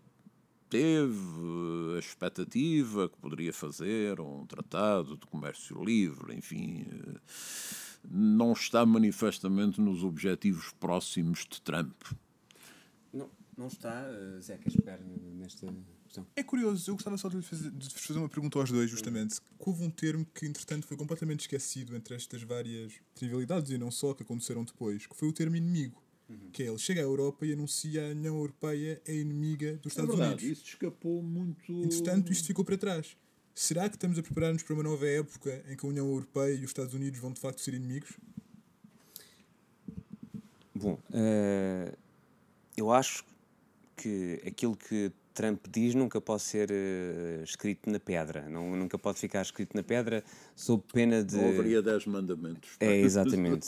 teve 0.68 1.96
a 1.96 1.98
expectativa 1.98 3.08
que 3.08 3.16
poderia 3.16 3.50
fazer 3.50 4.20
um 4.20 4.44
tratado 4.44 5.16
de 5.16 5.26
comércio 5.26 5.82
livre, 5.82 6.34
enfim, 6.36 6.84
eh, 6.86 7.20
não 8.04 8.52
está 8.52 8.84
manifestamente 8.84 9.80
nos 9.80 10.04
objetivos 10.04 10.70
próximos 10.78 11.46
de 11.50 11.62
Trump. 11.62 11.96
Não, 13.10 13.30
não 13.56 13.68
está, 13.68 14.04
Zé, 14.38 14.58
que 14.58 14.68
espera 14.68 15.02
nesta 15.32 15.66
questão. 16.10 16.26
É 16.34 16.42
curioso, 16.42 16.90
eu 16.90 16.94
gostava 16.94 17.16
só 17.16 17.28
de 17.28 17.36
vos 17.36 17.46
fazer, 17.46 17.70
de 17.70 17.88
fazer 17.94 18.18
uma 18.18 18.28
pergunta 18.28 18.58
aos 18.58 18.70
dois, 18.70 18.90
justamente. 18.90 19.40
Houve 19.58 19.84
um 19.84 19.90
termo 19.90 20.26
que, 20.34 20.46
entretanto, 20.46 20.86
foi 20.86 20.96
completamente 20.96 21.40
esquecido 21.40 21.96
entre 21.96 22.14
estas 22.14 22.42
várias 22.42 22.92
trivialidades 23.14 23.70
e 23.70 23.78
não 23.78 23.90
só 23.90 24.12
que 24.12 24.22
aconteceram 24.22 24.64
depois, 24.64 25.06
que 25.06 25.16
foi 25.16 25.28
o 25.28 25.32
termo 25.32 25.56
inimigo. 25.56 26.02
Uhum. 26.28 26.50
Que 26.52 26.64
é 26.64 26.66
ele 26.66 26.78
chega 26.78 27.00
à 27.00 27.04
Europa 27.04 27.44
e 27.46 27.52
anuncia 27.52 28.06
a 28.06 28.10
União 28.10 28.36
Europeia 28.36 29.00
é 29.06 29.14
inimiga 29.14 29.76
dos 29.78 29.92
Estados 29.92 30.14
é 30.14 30.16
verdade, 30.16 30.44
Unidos. 30.44 30.58
Isso 30.58 30.68
escapou 30.70 31.22
muito. 31.22 31.72
Entretanto, 31.72 32.32
isto 32.32 32.46
ficou 32.46 32.64
para 32.64 32.76
trás. 32.76 33.16
Será 33.54 33.88
que 33.88 33.96
estamos 33.96 34.18
a 34.18 34.22
preparar-nos 34.22 34.62
para 34.62 34.74
uma 34.74 34.82
nova 34.82 35.06
época 35.06 35.64
em 35.68 35.76
que 35.76 35.84
a 35.84 35.88
União 35.88 36.06
Europeia 36.06 36.54
e 36.54 36.64
os 36.64 36.70
Estados 36.70 36.94
Unidos 36.94 37.18
vão 37.18 37.32
de 37.32 37.40
facto 37.40 37.60
ser 37.60 37.74
inimigos? 37.74 38.10
Bom, 40.72 40.94
uh, 41.10 41.98
eu 42.76 42.90
acho 42.92 43.24
que 43.96 44.40
aquilo 44.46 44.76
que 44.76 45.12
Trump 45.40 45.64
diz 45.70 45.94
nunca 45.94 46.20
pode 46.20 46.42
ser 46.42 46.70
uh, 46.70 47.42
escrito 47.42 47.88
na 47.88 47.98
pedra, 47.98 48.46
não, 48.50 48.76
nunca 48.76 48.98
pode 48.98 49.18
ficar 49.18 49.40
escrito 49.40 49.74
na 49.74 49.82
pedra 49.82 50.22
sob 50.54 50.82
pena 50.92 51.24
de. 51.24 51.36
Não 51.36 51.48
haveria 51.48 51.80
dez 51.80 52.04
mandamentos. 52.04 52.68
É, 52.78 52.94
exatamente. 53.00 53.66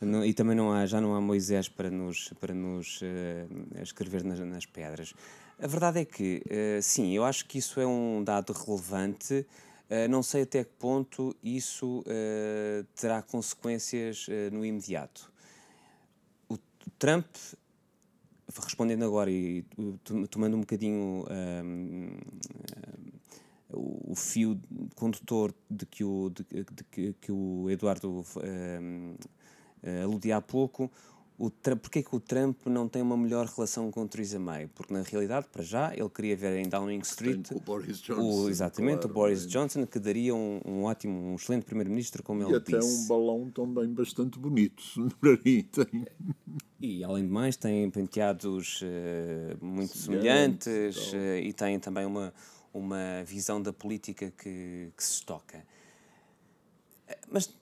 Não, 0.00 0.24
e 0.24 0.32
também 0.32 0.56
não 0.56 0.72
há, 0.72 0.86
já 0.86 1.02
não 1.02 1.14
há 1.14 1.20
Moisés 1.20 1.68
para 1.68 1.90
nos, 1.90 2.32
para 2.40 2.54
nos 2.54 3.02
uh, 3.02 3.82
escrever 3.82 4.24
nas, 4.24 4.38
nas, 4.40 4.64
pedras. 4.64 5.12
A 5.58 5.66
verdade 5.66 6.00
é 6.00 6.04
que, 6.06 6.42
uh, 6.46 6.82
sim, 6.82 7.12
eu 7.12 7.24
acho 7.24 7.44
que 7.44 7.58
isso 7.58 7.78
é 7.78 7.86
um 7.86 8.24
dado 8.24 8.54
relevante. 8.54 9.46
Uh, 9.90 10.08
não 10.08 10.22
sei 10.22 10.42
até 10.42 10.64
que 10.64 10.72
ponto 10.78 11.36
isso 11.42 12.02
terá 12.94 13.20
consequências 13.20 14.26
no 14.50 14.64
imediato. 14.64 15.30
O 16.48 16.56
Trump 16.98 17.26
respondendo 18.62 19.04
agora 19.04 19.30
e 19.30 19.64
tomando 20.30 20.56
um 20.56 20.60
bocadinho 20.60 21.24
um, 21.30 22.16
o 23.72 24.14
fio 24.14 24.60
condutor 24.94 25.52
de 25.68 25.86
que 25.86 26.04
o, 26.04 26.30
de, 26.30 26.44
de 26.44 27.14
que, 27.20 27.32
o 27.32 27.68
Eduardo 27.68 28.24
um, 28.36 29.14
aludia 30.02 30.36
há 30.36 30.40
pouco, 30.40 30.90
o 31.36 31.50
porque 31.50 31.98
é 31.98 32.02
que 32.02 32.14
o 32.14 32.20
Trump 32.20 32.64
não 32.66 32.88
tem 32.88 33.02
uma 33.02 33.16
melhor 33.16 33.46
relação 33.46 33.90
com 33.90 34.02
o 34.02 34.08
Theresa 34.08 34.38
May? 34.38 34.68
Porque 34.68 34.92
na 34.92 35.02
realidade, 35.02 35.48
para 35.50 35.64
já, 35.64 35.92
ele 35.92 36.08
queria 36.08 36.36
ver 36.36 36.56
em 36.58 36.68
Downing 36.68 37.00
Street 37.00 37.50
o 37.50 37.58
Boris 37.58 38.00
Johnson, 38.00 38.22
o, 38.22 38.48
exatamente 38.48 38.98
claro, 38.98 39.10
o 39.10 39.14
Boris 39.14 39.46
Johnson, 39.46 39.84
que 39.84 39.98
daria 39.98 40.32
um, 40.32 40.60
um 40.64 40.84
ótimo, 40.84 41.18
um 41.18 41.34
excelente 41.34 41.64
primeiro-ministro, 41.64 42.22
como 42.22 42.42
e 42.42 42.44
ele 42.44 42.60
disse. 42.60 42.72
E 42.72 42.76
até 42.76 42.86
um 42.86 43.06
balão 43.08 43.50
também 43.50 43.88
bastante 43.88 44.38
bonito, 44.38 44.82
para 45.20 45.30
mim. 45.44 45.62
Tem. 45.62 46.06
E 46.80 47.02
além 47.02 47.26
de 47.26 47.32
mais, 47.32 47.56
tem 47.56 47.90
penteados 47.90 48.82
uh, 48.82 49.64
muito 49.64 49.96
semelhantes 49.98 51.12
uh, 51.12 51.38
e 51.42 51.52
tem 51.52 51.80
também 51.80 52.06
uma, 52.06 52.32
uma 52.72 53.24
visão 53.24 53.60
da 53.60 53.72
política 53.72 54.30
que, 54.30 54.92
que 54.96 55.02
se 55.02 55.24
toca. 55.24 55.64
Mas 57.28 57.52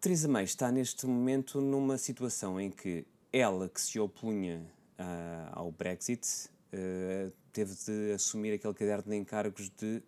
Theresa 0.00 0.28
May 0.28 0.44
está 0.44 0.70
neste 0.70 1.06
momento 1.06 1.60
numa 1.60 1.98
situação 1.98 2.60
em 2.60 2.70
que 2.70 3.04
ela, 3.32 3.68
que 3.68 3.80
se 3.80 3.98
opunha 3.98 4.60
uh, 4.98 5.50
ao 5.52 5.72
Brexit, 5.72 6.48
uh, 6.72 7.32
teve 7.52 7.74
de 7.74 8.12
assumir 8.12 8.52
aquele 8.52 8.74
caderno 8.74 9.10
de 9.10 9.16
encargos 9.16 9.70
de, 9.70 10.00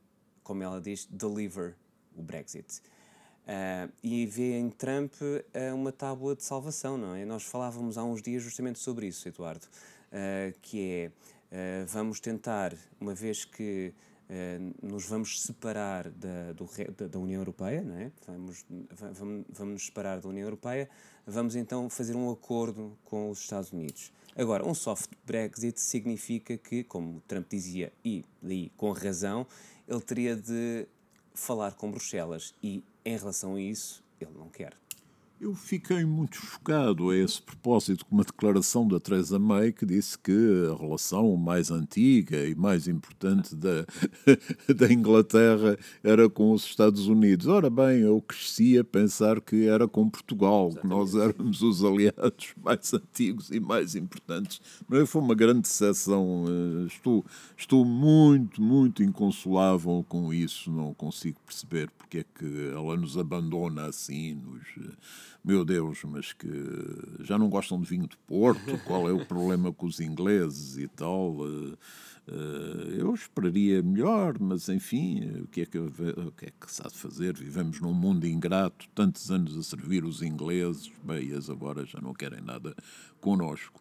como 0.45 0.63
ela 0.63 0.81
diz, 0.81 1.07
deliver 1.07 1.77
o 2.15 2.23
Brexit. 2.23 2.81
Uh, 3.47 3.93
e 4.01 4.27
vê 4.27 4.57
em 4.59 4.71
Trump 4.71 5.13
uma 5.75 5.91
tábua 5.91 6.37
de 6.37 6.45
salvação, 6.45 6.97
não 6.97 7.15
é? 7.17 7.25
Nós 7.25 7.43
falávamos 7.43 7.99
há 7.99 8.05
uns 8.05 8.23
dias 8.23 8.43
justamente 8.43 8.79
sobre 8.79 9.09
isso, 9.09 9.27
Eduardo, 9.27 9.67
que 10.63 11.11
é, 11.51 11.85
vamos 11.85 12.21
tentar, 12.21 12.75
uma 13.01 13.13
vez 13.13 13.45
que 13.45 13.93
nos 14.83 15.07
vamos 15.07 15.43
separar 15.43 16.09
da, 16.11 16.53
do, 16.53 16.69
da, 17.09 17.19
União 17.19 17.41
Europeia, 17.41 17.83
não 17.83 17.97
é? 17.97 18.13
vamos, 18.27 18.65
vamos, 19.13 19.47
vamos 19.49 19.73
nos 19.75 19.87
separar 19.87 20.21
da 20.21 20.29
União 20.29 20.45
Europeia, 20.45 20.89
vamos 21.27 21.57
então 21.57 21.91
fazer 21.91 22.15
um 22.15 22.31
acordo 22.31 22.97
com 23.05 23.31
os 23.31 23.41
Estados 23.41 23.73
Unidos. 23.73 24.13
Agora, 24.37 24.65
um 24.65 24.75
soft 24.75 25.11
Brexit 25.27 25.81
significa 25.81 26.57
que, 26.57 26.85
como 26.85 27.21
Trump 27.27 27.49
dizia, 27.51 27.93
e 28.05 28.25
daí 28.41 28.71
com 28.77 28.93
razão, 28.93 29.47
ele 29.89 30.01
teria 30.01 30.37
de 30.37 30.87
falar 31.35 31.75
com 31.75 31.91
Bruxelas 31.91 32.55
e, 32.63 32.85
em 33.05 33.17
relação 33.17 33.57
a 33.57 33.61
isso, 33.61 34.05
ele 34.21 34.33
não 34.39 34.49
quer. 34.49 34.75
Eu 35.41 35.55
fiquei 35.55 36.05
muito 36.05 36.37
chocado 36.37 37.09
a 37.09 37.17
esse 37.17 37.41
propósito 37.41 38.05
com 38.05 38.15
uma 38.15 38.25
declaração 38.25 38.87
da 38.87 39.01
Theresa 39.01 39.39
May 39.39 39.73
que 39.73 39.87
disse 39.87 40.19
que 40.19 40.31
a 40.71 40.79
relação 40.79 41.35
mais 41.35 41.71
antiga 41.71 42.47
e 42.47 42.55
mais 42.55 42.87
importante 42.87 43.57
da, 43.57 43.87
da 44.77 44.93
Inglaterra 44.93 45.79
era 46.05 46.29
com 46.29 46.53
os 46.53 46.67
Estados 46.67 47.07
Unidos. 47.07 47.47
Ora 47.47 47.71
bem, 47.71 48.01
eu 48.01 48.21
cresci 48.21 48.77
a 48.77 48.85
pensar 48.85 49.41
que 49.41 49.67
era 49.67 49.89
com 49.89 50.11
Portugal, 50.11 50.69
Exatamente. 50.73 50.83
que 50.83 50.89
nós 50.89 51.15
éramos 51.15 51.63
os 51.63 51.83
aliados 51.83 52.53
mais 52.63 52.93
antigos 52.93 53.51
e 53.51 53.59
mais 53.59 53.95
importantes. 53.95 54.61
Mas 54.87 55.09
foi 55.09 55.23
uma 55.23 55.35
grande 55.35 55.63
decepção. 55.63 56.45
Eh, 56.49 56.87
estou, 56.87 57.25
estou 57.57 57.83
muito, 57.87 58.61
muito 58.61 59.03
inconsolável 59.03 60.05
com 60.07 60.35
isso. 60.35 60.71
Não 60.71 60.93
consigo 60.93 61.41
perceber 61.47 61.89
porque 61.97 62.19
é 62.19 62.25
que 62.25 62.71
ela 62.75 62.95
nos 62.95 63.17
abandona 63.17 63.87
assim, 63.87 64.35
nos 64.35 64.61
meu 65.45 65.65
Deus, 65.65 66.03
mas 66.05 66.33
que 66.33 66.49
já 67.21 67.39
não 67.39 67.49
gostam 67.49 67.81
de 67.81 67.89
vinho 67.89 68.07
de 68.07 68.17
Porto, 68.27 68.79
qual 68.85 69.09
é 69.09 69.13
o 69.13 69.25
problema 69.25 69.73
com 69.73 69.87
os 69.87 70.01
ingleses 70.01 70.77
e 70.77 70.89
tal. 70.89 71.37
Eh, 71.47 71.77
eh, 72.29 72.97
eu 72.99 73.15
esperaria 73.15 73.83
melhor, 73.83 74.39
mas 74.39 74.69
enfim, 74.69 75.43
o 75.43 75.49
que, 75.49 75.63
é 75.63 75.67
que, 75.67 75.79
o 75.79 76.33
que 76.37 76.47
é 76.47 76.53
que 76.61 76.71
se 76.73 76.83
há 76.85 76.89
de 76.89 76.97
fazer? 76.97 77.35
Vivemos 77.35 77.81
num 77.81 77.95
mundo 77.95 78.27
ingrato, 78.27 78.87
tantos 78.95 79.31
anos 79.31 79.57
a 79.57 79.63
servir 79.63 80.05
os 80.05 80.23
ingleses, 80.23 80.91
bem, 81.03 81.29
eles 81.29 81.49
agora 81.49 81.87
já 81.87 82.01
não 82.01 82.13
querem 82.13 82.41
nada 82.41 82.75
connosco. 83.21 83.81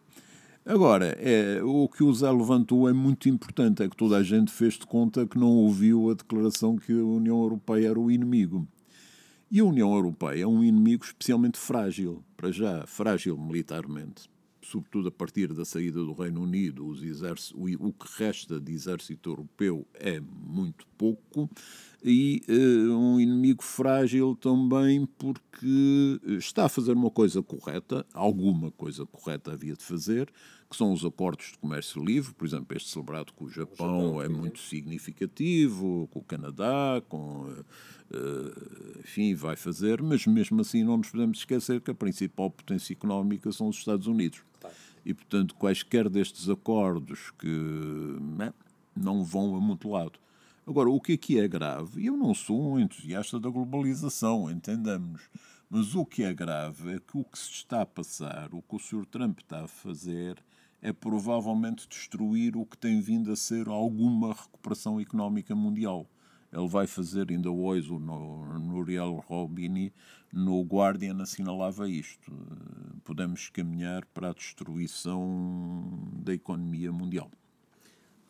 Agora, 0.64 1.16
é, 1.18 1.62
o 1.62 1.88
que 1.88 2.04
o 2.04 2.12
Zé 2.12 2.30
levantou 2.30 2.88
é 2.88 2.92
muito 2.92 3.28
importante, 3.28 3.82
é 3.82 3.88
que 3.88 3.96
toda 3.96 4.18
a 4.18 4.22
gente 4.22 4.52
fez 4.52 4.74
de 4.74 4.86
conta 4.86 5.26
que 5.26 5.38
não 5.38 5.48
ouviu 5.48 6.10
a 6.10 6.14
declaração 6.14 6.76
que 6.76 6.92
a 6.92 7.04
União 7.04 7.40
Europeia 7.42 7.88
era 7.88 7.98
o 7.98 8.10
inimigo. 8.10 8.68
E 9.52 9.58
a 9.58 9.64
União 9.64 9.92
Europeia 9.92 10.44
é 10.44 10.46
um 10.46 10.62
inimigo 10.62 11.04
especialmente 11.04 11.58
frágil, 11.58 12.24
para 12.36 12.52
já, 12.52 12.86
frágil 12.86 13.36
militarmente. 13.36 14.30
Sobretudo 14.62 15.08
a 15.08 15.10
partir 15.10 15.52
da 15.52 15.64
saída 15.64 15.98
do 16.04 16.12
Reino 16.12 16.42
Unido, 16.42 16.86
o 16.86 17.92
que 17.92 18.06
resta 18.16 18.60
de 18.60 18.72
exército 18.72 19.28
europeu 19.28 19.84
é 19.94 20.20
muito 20.20 20.86
pouco, 20.96 21.50
e 22.02 22.42
uh, 22.48 22.96
um 22.96 23.20
inimigo 23.20 23.62
frágil 23.62 24.34
também 24.34 25.06
porque 25.18 26.18
está 26.38 26.64
a 26.64 26.68
fazer 26.68 26.92
uma 26.92 27.10
coisa 27.10 27.42
correta, 27.42 28.06
alguma 28.14 28.70
coisa 28.70 29.04
correta 29.06 29.52
havia 29.52 29.74
de 29.74 29.84
fazer, 29.84 30.32
que 30.70 30.76
são 30.76 30.92
os 30.92 31.04
acordos 31.04 31.52
de 31.52 31.58
comércio 31.58 32.02
livre, 32.02 32.32
por 32.32 32.46
exemplo, 32.46 32.76
este 32.76 32.88
celebrado 32.90 33.32
com 33.32 33.44
o 33.44 33.50
Japão, 33.50 33.88
o 33.88 34.06
Japão 34.12 34.22
é 34.22 34.28
muito 34.28 34.60
significativo, 34.60 36.08
com 36.12 36.20
o 36.20 36.24
Canadá, 36.24 37.02
com. 37.08 37.48
Uh, 38.12 39.00
enfim, 39.00 39.34
vai 39.34 39.54
fazer, 39.54 40.02
mas 40.02 40.26
mesmo 40.26 40.60
assim 40.60 40.82
não 40.82 40.96
nos 40.96 41.10
podemos 41.10 41.38
esquecer 41.38 41.80
que 41.80 41.90
a 41.90 41.94
principal 41.94 42.50
potência 42.50 42.92
económica 42.92 43.52
são 43.52 43.68
os 43.68 43.76
Estados 43.76 44.06
Unidos. 44.06 44.42
E, 45.04 45.14
portanto, 45.14 45.54
quaisquer 45.54 46.08
destes 46.08 46.48
acordos 46.48 47.30
que 47.38 47.48
né, 48.36 48.52
não 48.96 49.24
vão 49.24 49.56
a 49.56 49.60
muito 49.60 49.88
lado. 49.88 50.18
Agora, 50.70 50.88
o 50.88 51.00
que 51.00 51.14
aqui 51.14 51.36
é 51.36 51.48
grave, 51.48 52.06
eu 52.06 52.16
não 52.16 52.32
sou 52.32 52.74
um 52.74 52.78
entusiasta 52.78 53.40
da 53.40 53.50
globalização, 53.50 54.48
entendamos, 54.48 55.28
mas 55.68 55.96
o 55.96 56.06
que 56.06 56.22
é 56.22 56.32
grave 56.32 56.94
é 56.94 57.00
que 57.00 57.18
o 57.18 57.24
que 57.24 57.36
se 57.36 57.50
está 57.50 57.82
a 57.82 57.86
passar, 57.86 58.54
o 58.54 58.62
que 58.62 58.76
o 58.76 58.78
Sr. 58.78 59.04
Trump 59.04 59.40
está 59.40 59.64
a 59.64 59.66
fazer, 59.66 60.40
é 60.80 60.92
provavelmente 60.92 61.88
destruir 61.88 62.56
o 62.56 62.64
que 62.64 62.78
tem 62.78 63.00
vindo 63.00 63.32
a 63.32 63.36
ser 63.36 63.66
alguma 63.66 64.32
recuperação 64.32 65.00
económica 65.00 65.56
mundial. 65.56 66.08
Ele 66.52 66.68
vai 66.68 66.86
fazer, 66.86 67.32
ainda 67.32 67.50
hoje, 67.50 67.92
o 67.92 67.98
Nuriel 67.98 69.24
Robini, 69.26 69.92
no 70.32 70.62
Guardian, 70.62 71.20
assinalava 71.20 71.88
isto. 71.88 72.30
Podemos 73.02 73.48
caminhar 73.48 74.06
para 74.14 74.30
a 74.30 74.34
destruição 74.34 76.12
da 76.22 76.32
economia 76.32 76.92
mundial. 76.92 77.28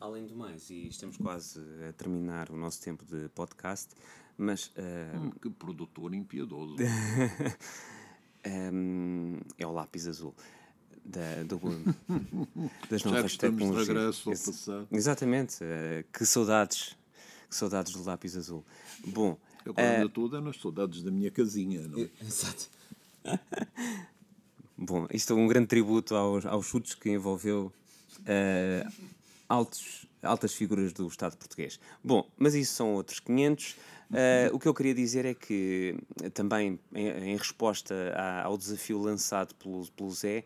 Além 0.01 0.25
do 0.25 0.35
mais, 0.35 0.67
e 0.71 0.87
estamos 0.87 1.15
quase 1.15 1.59
a 1.87 1.93
terminar 1.93 2.49
o 2.49 2.57
nosso 2.57 2.81
tempo 2.81 3.05
de 3.05 3.29
podcast, 3.29 3.89
mas. 4.35 4.65
Uh... 4.69 5.39
que 5.39 5.47
produtor 5.51 6.15
impiedoso! 6.15 6.75
um, 8.73 9.37
é 9.59 9.67
o 9.67 9.71
lápis 9.71 10.07
azul. 10.07 10.33
Da, 11.05 11.43
do, 11.43 11.59
das 12.89 13.03
novas 13.03 13.19
Já 13.19 13.21
que 13.21 13.27
estamos 13.27 13.63
de 13.63 13.77
regresso 13.77 14.29
ao 14.31 14.35
passado. 14.35 14.87
Exatamente. 14.91 15.63
Uh, 15.63 16.03
que 16.11 16.25
saudades 16.25 16.97
que 17.47 17.55
saudades 17.55 17.93
do 17.93 18.03
lápis 18.03 18.35
azul. 18.35 18.65
Bom. 19.05 19.37
Eu 19.63 19.73
agora 19.77 20.05
uh, 20.07 20.09
tudo 20.09 20.37
é 20.37 20.41
nas 20.41 20.59
saudades 20.59 21.03
da 21.03 21.11
minha 21.11 21.29
casinha, 21.29 21.87
não 21.87 21.99
é? 21.99 22.09
Exato. 22.25 22.71
Bom, 24.75 25.05
isto 25.13 25.33
é 25.33 25.35
um 25.35 25.45
grande 25.45 25.67
tributo 25.67 26.15
aos, 26.15 26.43
aos 26.43 26.65
chutes 26.65 26.95
que 26.95 27.11
envolveu 27.11 27.71
uh, 28.21 29.11
altos, 29.51 30.07
altas 30.23 30.53
figuras 30.53 30.93
do 30.93 31.05
Estado 31.07 31.35
português. 31.35 31.79
Bom, 32.01 32.25
mas 32.37 32.55
isso 32.55 32.73
são 32.73 32.93
outros 32.93 33.19
500. 33.19 33.71
Uh, 33.71 33.75
eh, 34.13 34.49
o 34.53 34.59
que 34.59 34.67
eu 34.67 34.73
queria 34.73 34.93
dizer 34.93 35.25
é 35.25 35.33
que, 35.33 35.97
também 36.33 36.79
em, 36.93 37.07
em 37.07 37.37
resposta 37.37 37.93
ao 38.43 38.57
desafio 38.57 38.99
lançado 38.99 39.53
pelo, 39.55 39.85
pelo 39.91 40.11
Zé, 40.11 40.43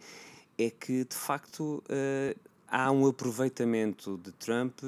é 0.58 0.70
que 0.70 1.06
de 1.06 1.16
facto 1.16 1.84
uh, 1.84 2.40
há 2.68 2.92
um 2.92 3.06
aproveitamento 3.08 4.18
de 4.18 4.32
Trump 4.32 4.80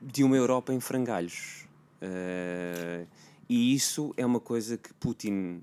de 0.00 0.24
uma 0.24 0.36
Europa 0.36 0.72
em 0.72 0.80
frangalhos. 0.80 1.66
Uh, 2.00 3.06
e 3.48 3.74
isso 3.74 4.14
é 4.16 4.24
uma 4.24 4.40
coisa 4.40 4.78
que 4.78 4.94
Putin 4.94 5.62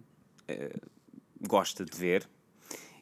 gosta 1.42 1.84
de 1.84 1.98
ver. 1.98 2.28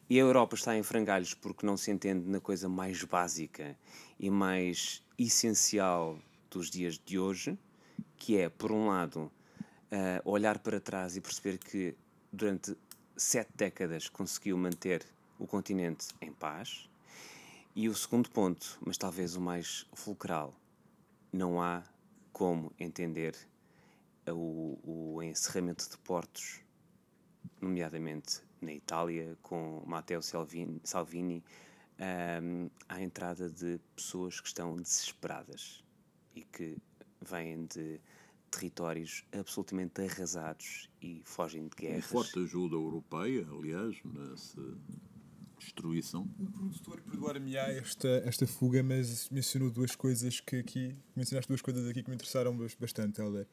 E 0.08 0.20
a 0.20 0.22
Europa 0.22 0.54
está 0.54 0.76
em 0.76 0.84
frangalhos 0.84 1.34
porque 1.34 1.66
não 1.66 1.76
se 1.76 1.90
entende 1.90 2.28
na 2.28 2.40
coisa 2.40 2.68
mais 2.68 3.02
básica 3.02 3.76
e 4.20 4.30
mais 4.30 5.02
essencial 5.18 6.16
dos 6.48 6.70
dias 6.70 6.96
de 6.96 7.18
hoje, 7.18 7.58
que 8.16 8.38
é, 8.38 8.48
por 8.48 8.70
um 8.70 8.86
lado, 8.86 9.22
uh, 9.90 10.30
olhar 10.30 10.60
para 10.60 10.78
trás 10.78 11.16
e 11.16 11.20
perceber 11.20 11.58
que 11.58 11.96
durante 12.32 12.76
sete 13.16 13.50
décadas 13.56 14.08
conseguiu 14.08 14.56
manter 14.56 15.04
o 15.40 15.46
continente 15.46 16.06
em 16.20 16.32
paz. 16.32 16.88
E 17.74 17.88
o 17.88 17.94
segundo 17.94 18.30
ponto, 18.30 18.78
mas 18.86 18.96
talvez 18.96 19.34
o 19.34 19.40
mais 19.40 19.86
fulcral, 19.92 20.54
não 21.32 21.60
há 21.60 21.82
como 22.32 22.72
entender 22.78 23.34
o, 24.28 24.78
o 25.16 25.22
encerramento 25.22 25.90
de 25.90 25.98
portos, 25.98 26.60
nomeadamente 27.60 28.40
na 28.66 28.72
Itália, 28.72 29.38
com 29.42 29.82
Matteo 29.86 30.20
Salvini, 30.20 30.80
Salvini 30.84 31.42
um, 32.42 32.68
à 32.88 33.00
entrada 33.00 33.48
de 33.48 33.80
pessoas 33.94 34.40
que 34.40 34.48
estão 34.48 34.76
desesperadas 34.76 35.82
e 36.34 36.42
que 36.42 36.76
vêm 37.22 37.66
de 37.66 38.00
territórios 38.50 39.24
absolutamente 39.32 40.02
arrasados 40.02 40.90
e 41.00 41.22
fogem 41.24 41.68
de 41.68 41.76
guerras. 41.76 42.04
E 42.04 42.08
forte 42.08 42.38
ajuda 42.38 42.74
europeia, 42.74 43.46
aliás, 43.50 43.96
nessa 44.04 44.60
destruição. 45.58 46.28
O 46.38 46.50
produtor 46.50 47.00
perdoar-me 47.00 47.56
esta, 47.56 48.08
esta 48.24 48.46
fuga, 48.46 48.82
mas 48.82 49.28
mencionou 49.30 49.70
duas 49.70 49.94
coisas 49.94 50.40
que 50.40 50.56
aqui, 50.56 50.96
mencionaste 51.14 51.48
duas 51.48 51.62
coisas 51.62 51.88
aqui 51.88 52.02
que 52.02 52.10
me 52.10 52.14
interessaram 52.14 52.56
bastante, 52.78 53.20
Helder, 53.20 53.46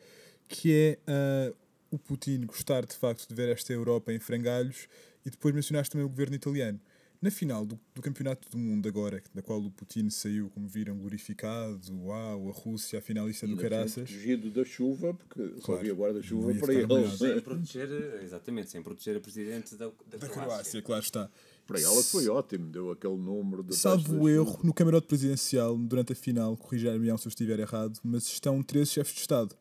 que 0.48 1.00
é 1.08 1.52
uh, 1.52 1.63
o 1.94 2.00
Putin 2.00 2.42
gostar 2.48 2.86
de 2.86 2.96
facto 2.96 3.28
de 3.28 3.36
ver 3.36 3.50
esta 3.50 3.72
Europa 3.72 4.12
em 4.12 4.20
frangalhos 4.20 4.88
e 5.24 5.30
depois 5.30 5.54
mencionaste 5.54 5.92
também 5.92 6.06
o 6.06 6.10
governo 6.10 6.36
italiano. 6.36 6.80
Na 7.22 7.32
final 7.32 7.66
do, 7.66 7.80
do 7.96 8.02
Campeonato 8.02 8.50
do 8.50 8.58
Mundo 8.58 8.86
agora, 8.90 9.24
da 9.34 9.42
qual 9.42 9.62
o 9.62 9.72
Putin 9.72 10.10
saiu, 10.10 10.50
como 10.50 10.68
viram, 10.68 10.98
glorificado, 10.98 11.80
uau, 12.04 12.50
a 12.50 12.52
Rússia, 12.52 13.00
a 13.00 13.02
finalista 13.02 13.48
do 13.48 13.56
Caraças. 13.56 14.10
Protegido 14.10 14.50
da 14.50 14.66
chuva, 14.66 15.14
porque 15.14 15.40
claro, 15.40 15.62
só 15.62 15.76
havia 15.76 15.94
guarda-chuva 15.94 16.54
para 16.56 16.74
eles. 16.74 17.18
Sem 17.18 17.40
proteger, 17.40 18.22
exatamente, 18.22 18.72
sem 18.72 18.84
proteger 18.84 19.16
a 19.16 19.20
Presidente 19.22 19.76
da, 19.76 19.86
da, 19.86 20.18
da 20.18 20.28
Croácia. 20.28 20.32
Croácia. 20.32 20.82
Claro 20.82 21.04
está. 21.04 21.30
Para 21.66 21.80
ela 21.80 22.04
foi 22.04 22.28
ótimo, 22.28 22.70
deu 22.70 22.92
aquele 22.92 23.16
número 23.16 23.64
de. 23.64 23.74
Salvo 23.74 24.24
o 24.24 24.28
erro, 24.28 24.60
no 24.62 24.74
camarote 24.74 25.08
presidencial, 25.08 25.78
durante 25.78 26.12
a 26.12 26.16
final, 26.16 26.58
corrigir-me 26.58 27.06
se 27.18 27.26
eu 27.26 27.30
estiver 27.30 27.58
errado, 27.58 27.98
mas 28.04 28.26
estão 28.26 28.62
três 28.62 28.92
chefes 28.92 29.14
de 29.14 29.22
Estado. 29.22 29.56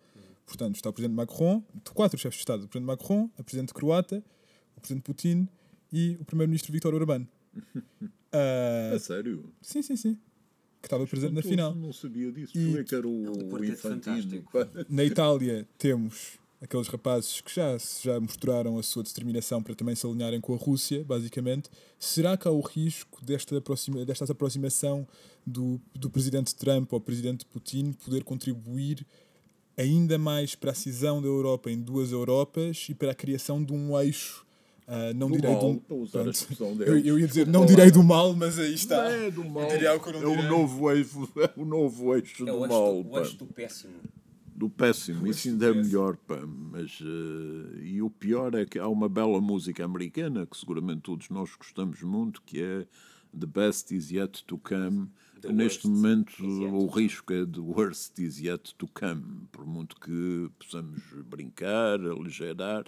Portanto, 0.46 0.76
está 0.76 0.90
o 0.90 0.92
Presidente 0.92 1.16
Macron, 1.16 1.62
quatro 1.94 2.18
chefes 2.18 2.36
de 2.36 2.42
Estado: 2.42 2.64
o 2.64 2.68
Presidente 2.68 2.86
Macron, 2.86 3.30
a 3.38 3.42
Presidente 3.42 3.72
Croata, 3.72 4.22
o 4.76 4.80
Presidente 4.80 5.04
Putin 5.04 5.48
e 5.92 6.16
o 6.20 6.24
Primeiro-Ministro 6.24 6.72
Vítor 6.72 6.94
Orbán. 6.94 7.22
uh, 7.22 8.94
a 8.96 8.98
sério? 8.98 9.52
Sim, 9.60 9.82
sim, 9.82 9.96
sim. 9.96 10.18
Que 10.80 10.86
estava 10.86 11.06
presente 11.06 11.32
na 11.32 11.42
final. 11.42 11.74
Não 11.74 11.92
sabia 11.92 12.32
disso. 12.32 12.58
E... 12.58 12.66
Como 12.66 12.78
é 12.78 12.84
que 12.84 12.94
era 12.94 13.06
o, 13.06 13.10
o, 13.10 13.54
o 13.54 13.64
infantino? 13.64 14.44
Na 14.90 15.04
Itália 15.04 15.66
temos 15.78 16.40
aqueles 16.62 16.86
rapazes 16.86 17.40
que 17.40 17.52
já, 17.52 17.76
já 18.00 18.20
mostraram 18.20 18.78
a 18.78 18.82
sua 18.84 19.02
determinação 19.02 19.60
para 19.60 19.74
também 19.74 19.96
se 19.96 20.06
alinharem 20.06 20.40
com 20.40 20.54
a 20.54 20.56
Rússia, 20.56 21.04
basicamente. 21.04 21.68
Será 21.98 22.36
que 22.36 22.46
há 22.46 22.50
o 22.52 22.60
risco 22.60 23.24
desta, 23.24 23.58
aproxima, 23.58 24.04
desta 24.04 24.30
aproximação 24.30 25.06
do, 25.44 25.80
do 25.92 26.08
presidente 26.08 26.54
Trump 26.54 26.92
ao 26.92 27.00
presidente 27.00 27.44
Putin 27.46 27.92
poder 27.92 28.22
contribuir 28.22 29.04
ainda 29.76 30.18
mais 30.18 30.54
para 30.54 30.70
a 30.72 30.74
cisão 30.74 31.20
da 31.20 31.28
Europa 31.28 31.70
em 31.70 31.80
duas 31.80 32.12
Europas 32.12 32.86
e 32.88 32.94
para 32.94 33.12
a 33.12 33.14
criação 33.14 33.62
de 33.62 33.72
um 33.72 33.98
eixo 33.98 34.44
Uh, 34.84 35.14
não 35.14 35.28
do 35.28 35.36
direi 35.36 35.52
mal, 35.52 35.74
do 35.88 36.18
a 36.18 36.84
eu, 36.84 36.98
eu, 36.98 37.18
ia 37.18 37.26
dizer, 37.26 37.46
não 37.46 37.64
direi 37.64 37.90
do 37.90 38.02
mal, 38.02 38.34
mas 38.34 38.58
aí 38.58 38.74
está. 38.74 38.96
Não 38.96 39.10
é 39.10 39.30
do 39.30 39.44
mal. 39.44 39.62
é, 39.62 40.26
o 40.26 40.42
novo 40.42 40.90
eixo, 40.90 41.28
é 41.36 41.50
o 41.56 41.64
novo 41.64 42.14
eixo 42.14 42.42
é 42.42 42.46
do 42.52 42.60
mal. 42.66 43.02
Do, 43.02 43.10
o 43.10 43.18
eixo 43.18 43.36
do 43.36 43.46
péssimo 43.46 43.94
do 44.54 44.70
péssimo, 44.70 45.26
isso 45.26 45.48
ainda 45.48 45.66
é 45.66 45.74
melhor, 45.74 46.16
pá. 46.16 46.38
Mas, 46.46 47.00
uh, 47.00 47.80
e 47.82 48.00
o 48.00 48.08
pior 48.08 48.54
é 48.54 48.64
que 48.64 48.78
há 48.78 48.86
uma 48.86 49.08
bela 49.08 49.40
música 49.40 49.84
americana 49.84 50.46
que 50.46 50.56
seguramente 50.56 51.00
todos 51.00 51.28
nós 51.30 51.50
gostamos 51.56 52.00
muito, 52.02 52.40
que 52.42 52.62
é 52.62 52.86
The 53.36 53.46
Best 53.46 53.92
Is 53.92 54.10
Yet 54.10 54.44
to 54.44 54.58
Come. 54.58 55.08
Neste 55.50 55.86
momento, 55.86 56.44
o 56.44 56.86
risco 56.86 57.32
é 57.32 57.44
The 57.44 57.60
Worst 57.60 58.18
Is 58.18 58.38
Yet 58.38 58.74
to 58.76 58.88
Come. 58.88 59.46
Por 59.50 59.66
muito 59.66 59.96
que 59.96 60.50
possamos 60.58 61.00
brincar, 61.24 62.00
aligerar, 62.00 62.84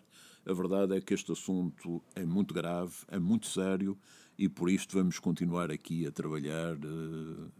a 0.47 0.53
verdade 0.53 0.97
é 0.97 1.01
que 1.01 1.15
este 1.15 1.33
assunto 1.33 2.03
é 2.15 2.25
muito 2.25 2.53
grave, 2.53 2.95
é 3.09 3.19
muito 3.19 3.47
sério 3.47 3.99
e 4.37 4.49
por 4.49 4.69
isto 4.69 4.97
vamos 4.97 5.19
continuar 5.19 5.71
aqui 5.71 6.07
a 6.07 6.13
trabalhar. 6.13 6.77
Uh, 6.77 7.51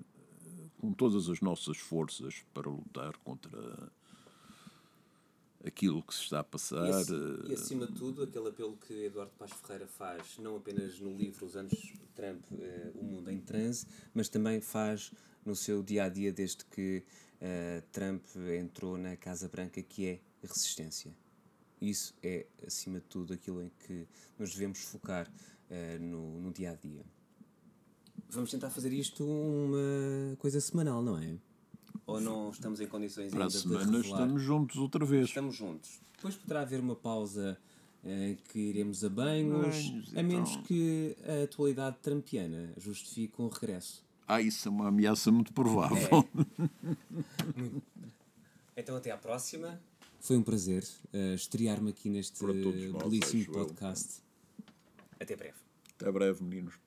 com 0.85 0.93
todas 0.93 1.31
as 1.31 1.41
nossas 1.41 1.79
forças 1.79 2.45
para 2.53 2.69
lutar 2.69 3.17
contra 3.25 3.59
aquilo 5.65 6.03
que 6.03 6.15
se 6.15 6.23
está 6.23 6.41
a 6.41 6.45
passar. 6.45 6.87
E, 6.87 7.51
e, 7.51 7.55
acima 7.55 7.87
de 7.87 7.95
tudo, 7.95 8.23
aquele 8.23 8.49
apelo 8.49 8.77
que 8.77 9.07
Eduardo 9.07 9.33
Paz 9.39 9.51
Ferreira 9.53 9.87
faz, 9.87 10.39
não 10.39 10.57
apenas 10.57 10.99
no 11.01 11.17
livro 11.17 11.47
Os 11.47 11.57
Anos 11.57 11.95
Trump, 12.15 12.45
eh, 12.53 12.93
O 12.95 13.05
Mundo 13.05 13.31
em 13.31 13.41
Transe, 13.41 13.87
mas 14.13 14.29
também 14.29 14.61
faz 14.61 15.13
no 15.45 15.57
seu 15.57 15.83
dia 15.83 16.05
a 16.05 16.09
dia 16.09 16.33
desde 16.33 16.65
que 16.67 17.03
eh, 17.41 17.83
Trump 17.93 18.25
entrou 18.59 18.99
na 18.99 19.17
Casa 19.17 19.49
Branca, 19.49 19.83
que 19.83 20.07
é 20.07 20.21
resistência. 20.43 21.15
Isso 21.81 22.15
é, 22.23 22.47
acima 22.67 23.01
de 23.01 23.07
tudo, 23.07 23.33
aquilo 23.33 23.63
em 23.63 23.71
que 23.87 24.07
nos 24.39 24.53
devemos 24.53 24.81
focar 24.81 25.31
eh, 25.71 25.99
no, 25.99 26.41
no 26.41 26.53
dia 26.53 26.73
a 26.73 26.75
dia. 26.75 27.05
Vamos 28.31 28.51
tentar 28.51 28.71
fazer 28.71 28.93
isto 28.93 29.25
uma 29.25 30.37
coisa 30.37 30.61
semanal, 30.61 31.03
não 31.03 31.19
é? 31.19 31.37
Ou 32.07 32.21
não 32.21 32.51
estamos 32.51 32.81
em 32.81 32.87
condições 32.87 33.31
Para 33.31 33.45
ainda 33.45 33.57
a 33.57 33.61
semana 33.61 33.99
estamos 33.99 34.43
juntos 34.43 34.77
outra 34.77 35.05
vez. 35.05 35.29
Estamos 35.29 35.55
juntos. 35.57 36.01
Depois 36.17 36.37
poderá 36.37 36.61
haver 36.61 36.81
uma 36.81 36.95
pausa 36.95 37.59
eh, 38.05 38.37
que 38.49 38.59
iremos 38.59 39.03
a 39.05 39.09
banhos, 39.09 39.89
banhos 39.89 40.17
a 40.17 40.23
menos 40.23 40.51
então. 40.51 40.63
que 40.65 41.17
a 41.27 41.45
atualidade 41.45 41.97
trampiana 42.03 42.73
justifique 42.77 43.41
um 43.41 43.49
regresso. 43.49 44.05
Ah, 44.27 44.41
isso 44.41 44.69
é 44.69 44.71
uma 44.71 44.89
ameaça 44.89 45.31
muito 45.31 45.53
provável. 45.53 46.27
É. 48.77 48.81
então 48.81 48.97
até 48.97 49.11
à 49.11 49.17
próxima. 49.17 49.81
Foi 50.21 50.37
um 50.37 50.43
prazer 50.43 50.83
uh, 51.13 51.35
estrear-me 51.35 51.91
aqui 51.91 52.09
neste 52.09 52.43
belíssimo 52.45 53.53
podcast. 53.53 54.23
Até 55.21 55.37
breve. 55.37 55.59
Até 55.99 56.11
breve, 56.11 56.43
meninos. 56.43 56.84